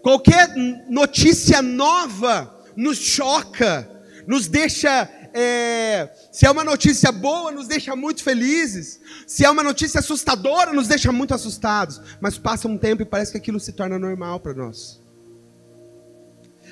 [0.00, 0.54] Qualquer
[0.88, 3.86] notícia nova nos choca,
[4.26, 5.02] nos deixa.
[5.34, 8.98] É, se é uma notícia boa, nos deixa muito felizes.
[9.26, 12.00] Se é uma notícia assustadora, nos deixa muito assustados.
[12.18, 15.03] Mas passa um tempo e parece que aquilo se torna normal para nós.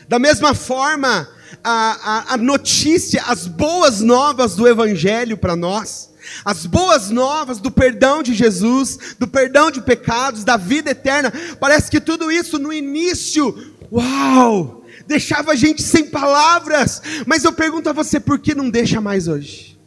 [0.08, 1.28] Da mesma forma,
[1.62, 6.10] a, a, a notícia, as boas novas do Evangelho para nós,
[6.44, 11.32] as boas novas do perdão de Jesus, do perdão de pecados, da vida eterna.
[11.58, 17.02] Parece que tudo isso no início, uau, deixava a gente sem palavras.
[17.26, 19.78] Mas eu pergunto a você, por que não deixa mais hoje?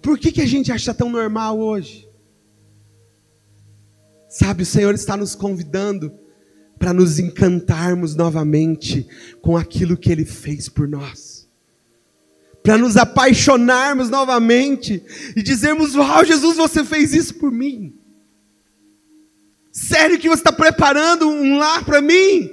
[0.00, 2.08] Por que, que a gente acha tão normal hoje?
[4.28, 6.12] Sabe, o Senhor está nos convidando
[6.84, 9.08] para nos encantarmos novamente
[9.40, 11.48] com aquilo que Ele fez por nós
[12.62, 15.02] para nos apaixonarmos novamente
[15.36, 17.94] e dizermos: Uau, Jesus, você fez isso por mim.
[19.70, 22.50] Sério que você está preparando um lar para mim?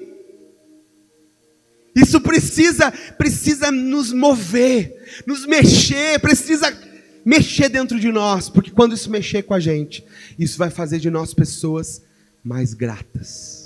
[1.95, 6.77] Isso precisa, precisa nos mover, nos mexer, precisa
[7.23, 10.05] mexer dentro de nós, porque quando isso mexer com a gente,
[10.38, 12.01] isso vai fazer de nós pessoas
[12.43, 13.61] mais gratas.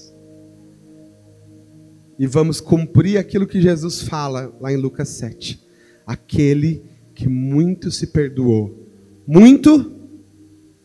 [2.17, 5.65] E vamos cumprir aquilo que Jesus fala lá em Lucas 7
[6.05, 8.87] aquele que muito se perdoou,
[9.25, 9.91] muito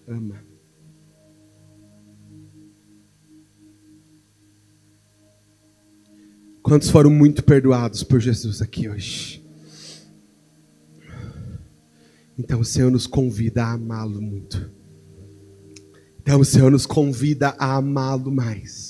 [0.09, 0.41] ama.
[6.63, 9.45] Quantos foram muito perdoados por Jesus aqui hoje?
[12.39, 14.71] Então o Senhor nos convida a amá-lo muito.
[16.21, 18.90] Então o Senhor nos convida a amá-lo mais.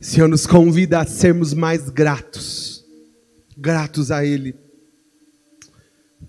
[0.00, 2.82] O Senhor nos convida a sermos mais gratos,
[3.56, 4.54] gratos a Ele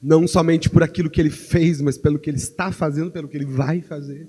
[0.04, 3.38] Não somente por aquilo que ele fez, mas pelo que ele está fazendo, pelo que
[3.38, 4.28] ele vai fazer.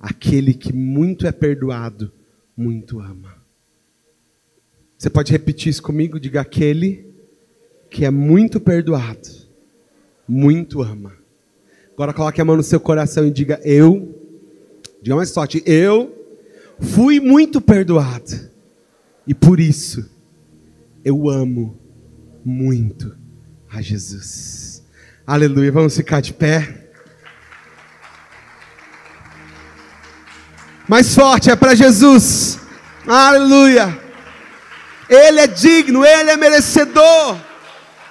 [0.00, 2.12] Aquele que muito é perdoado,
[2.56, 3.36] muito ama.
[4.98, 6.18] Você pode repetir isso comigo?
[6.18, 7.06] Diga aquele
[7.88, 9.28] que é muito perdoado,
[10.28, 11.12] muito ama.
[11.92, 14.20] Agora coloque a mão no seu coração e diga eu.
[15.00, 16.13] Diga mais forte, eu
[16.80, 18.50] fui muito perdoado.
[19.26, 20.08] E por isso
[21.04, 21.78] eu amo
[22.44, 23.16] muito
[23.70, 24.82] a Jesus.
[25.26, 25.72] Aleluia.
[25.72, 26.90] Vamos ficar de pé.
[30.86, 32.58] Mais forte é para Jesus.
[33.06, 34.00] Aleluia.
[35.08, 37.38] Ele é digno, ele é merecedor.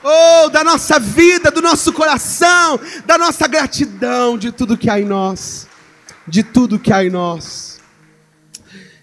[0.04, 5.06] Oh, da nossa vida, do nosso coração, da nossa gratidão, de tudo que há em
[5.06, 5.68] nós.
[6.28, 7.63] De tudo que há em nós.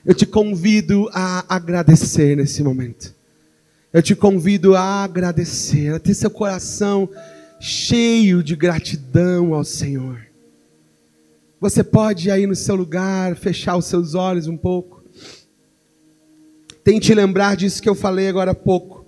[0.05, 3.15] Eu te convido a agradecer nesse momento.
[3.93, 7.09] Eu te convido a agradecer, a ter seu coração
[7.61, 10.27] cheio de gratidão ao Senhor.
[11.61, 15.05] Você pode aí no seu lugar fechar os seus olhos um pouco.
[16.83, 19.05] Tente lembrar disso que eu falei agora há pouco.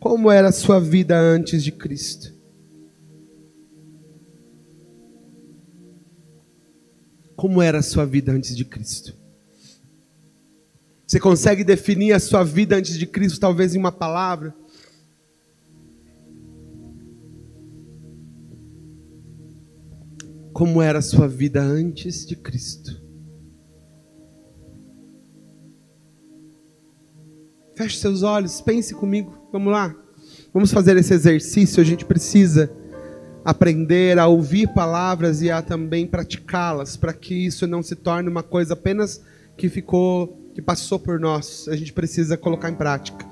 [0.00, 2.32] Como era a sua vida antes de Cristo?
[7.36, 9.21] Como era a sua vida antes de Cristo?
[11.12, 14.54] Você consegue definir a sua vida antes de Cristo, talvez em uma palavra?
[20.54, 22.98] como era a sua vida antes de Cristo.
[27.74, 29.36] Feche seus olhos, pense comigo.
[29.52, 29.94] Vamos lá.
[30.52, 31.82] Vamos fazer esse exercício.
[31.82, 32.70] A gente precisa
[33.44, 38.42] aprender a ouvir palavras e a também praticá-las, para que isso não se torne uma
[38.42, 39.20] coisa apenas
[39.58, 41.66] que ficou, que passou por nós.
[41.68, 43.26] A gente precisa colocar em prática.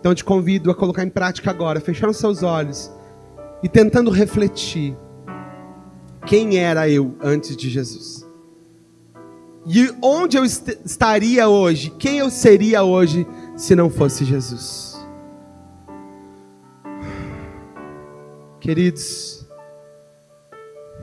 [0.00, 2.90] Então te convido a colocar em prática agora, fechando seus olhos
[3.62, 4.96] e tentando refletir
[6.26, 8.26] quem era eu antes de Jesus.
[9.66, 14.96] E onde eu est estaria hoje, quem eu seria hoje se não fosse Jesus.
[18.60, 19.46] Queridos,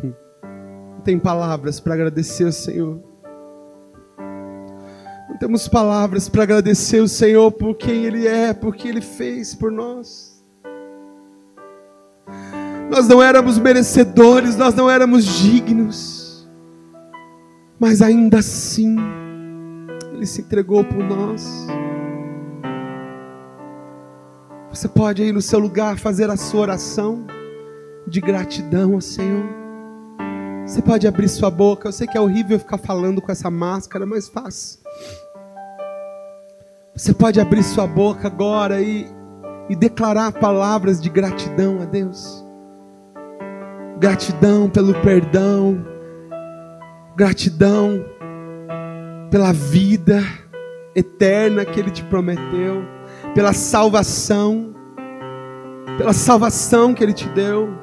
[0.04, 3.13] não tem palavras para agradecer ao Senhor.
[5.34, 9.54] Não temos palavras para agradecer o Senhor por quem Ele é, por que Ele fez
[9.54, 10.34] por nós
[12.94, 16.48] nós não éramos merecedores, nós não éramos dignos,
[17.80, 18.96] mas ainda assim,
[20.14, 21.68] Ele se entregou por nós.
[24.70, 27.26] Você pode aí no seu lugar fazer a sua oração
[28.08, 29.63] de gratidão ao Senhor.
[30.66, 31.90] Você pode abrir sua boca.
[31.90, 34.80] Eu sei que é horrível ficar falando com essa máscara, mas faça.
[36.96, 39.06] Você pode abrir sua boca agora e,
[39.70, 42.46] e declarar palavras de gratidão a Deus.
[44.00, 45.86] Gratidão pelo perdão,
[47.16, 48.06] gratidão
[49.30, 50.24] pela vida
[50.96, 52.84] eterna que Ele te prometeu,
[53.34, 54.74] pela salvação,
[55.98, 57.83] pela salvação que Ele te deu.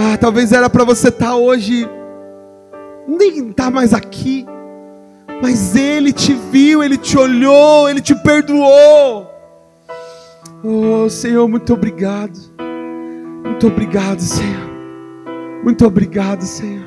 [0.00, 1.84] Ah, talvez era para você estar tá hoje,
[3.08, 4.46] nem estar tá mais aqui,
[5.42, 9.28] mas Ele te viu, Ele te olhou, Ele te perdoou.
[10.62, 12.38] Oh Senhor, muito obrigado.
[13.44, 14.70] Muito obrigado, Senhor.
[15.64, 16.86] Muito obrigado, Senhor.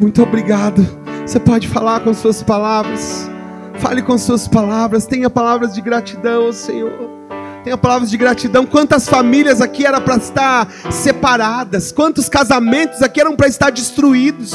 [0.00, 0.84] Muito obrigado.
[1.24, 3.30] Você pode falar com suas palavras.
[3.74, 5.06] Fale com suas palavras.
[5.06, 7.17] Tenha palavras de gratidão, Senhor.
[7.68, 8.64] Tenha palavras de gratidão.
[8.64, 11.92] Quantas famílias aqui eram para estar separadas?
[11.92, 14.54] Quantos casamentos aqui eram para estar destruídos?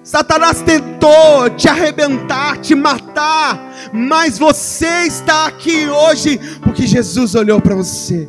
[0.00, 7.74] Satanás tentou te arrebentar, te matar, mas você está aqui hoje porque Jesus olhou para
[7.74, 8.28] você.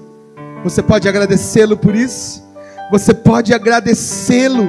[0.64, 2.43] Você pode agradecê-lo por isso?
[2.89, 4.68] Você pode agradecê-lo,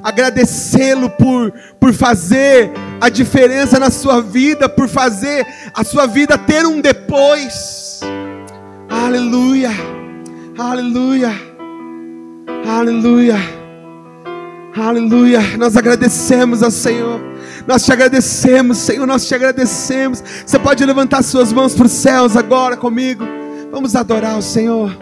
[0.00, 5.44] agradecê-lo por, por fazer a diferença na sua vida, por fazer
[5.74, 7.85] a sua vida ter um depois.
[8.88, 9.70] Aleluia,
[10.56, 11.32] aleluia,
[12.66, 13.36] aleluia,
[14.76, 15.40] aleluia.
[15.58, 17.20] Nós agradecemos ao Senhor.
[17.66, 20.22] Nós te agradecemos, Senhor, nós te agradecemos.
[20.44, 23.24] Você pode levantar suas mãos para os céus agora comigo.
[23.72, 24.96] Vamos adorar o Senhor.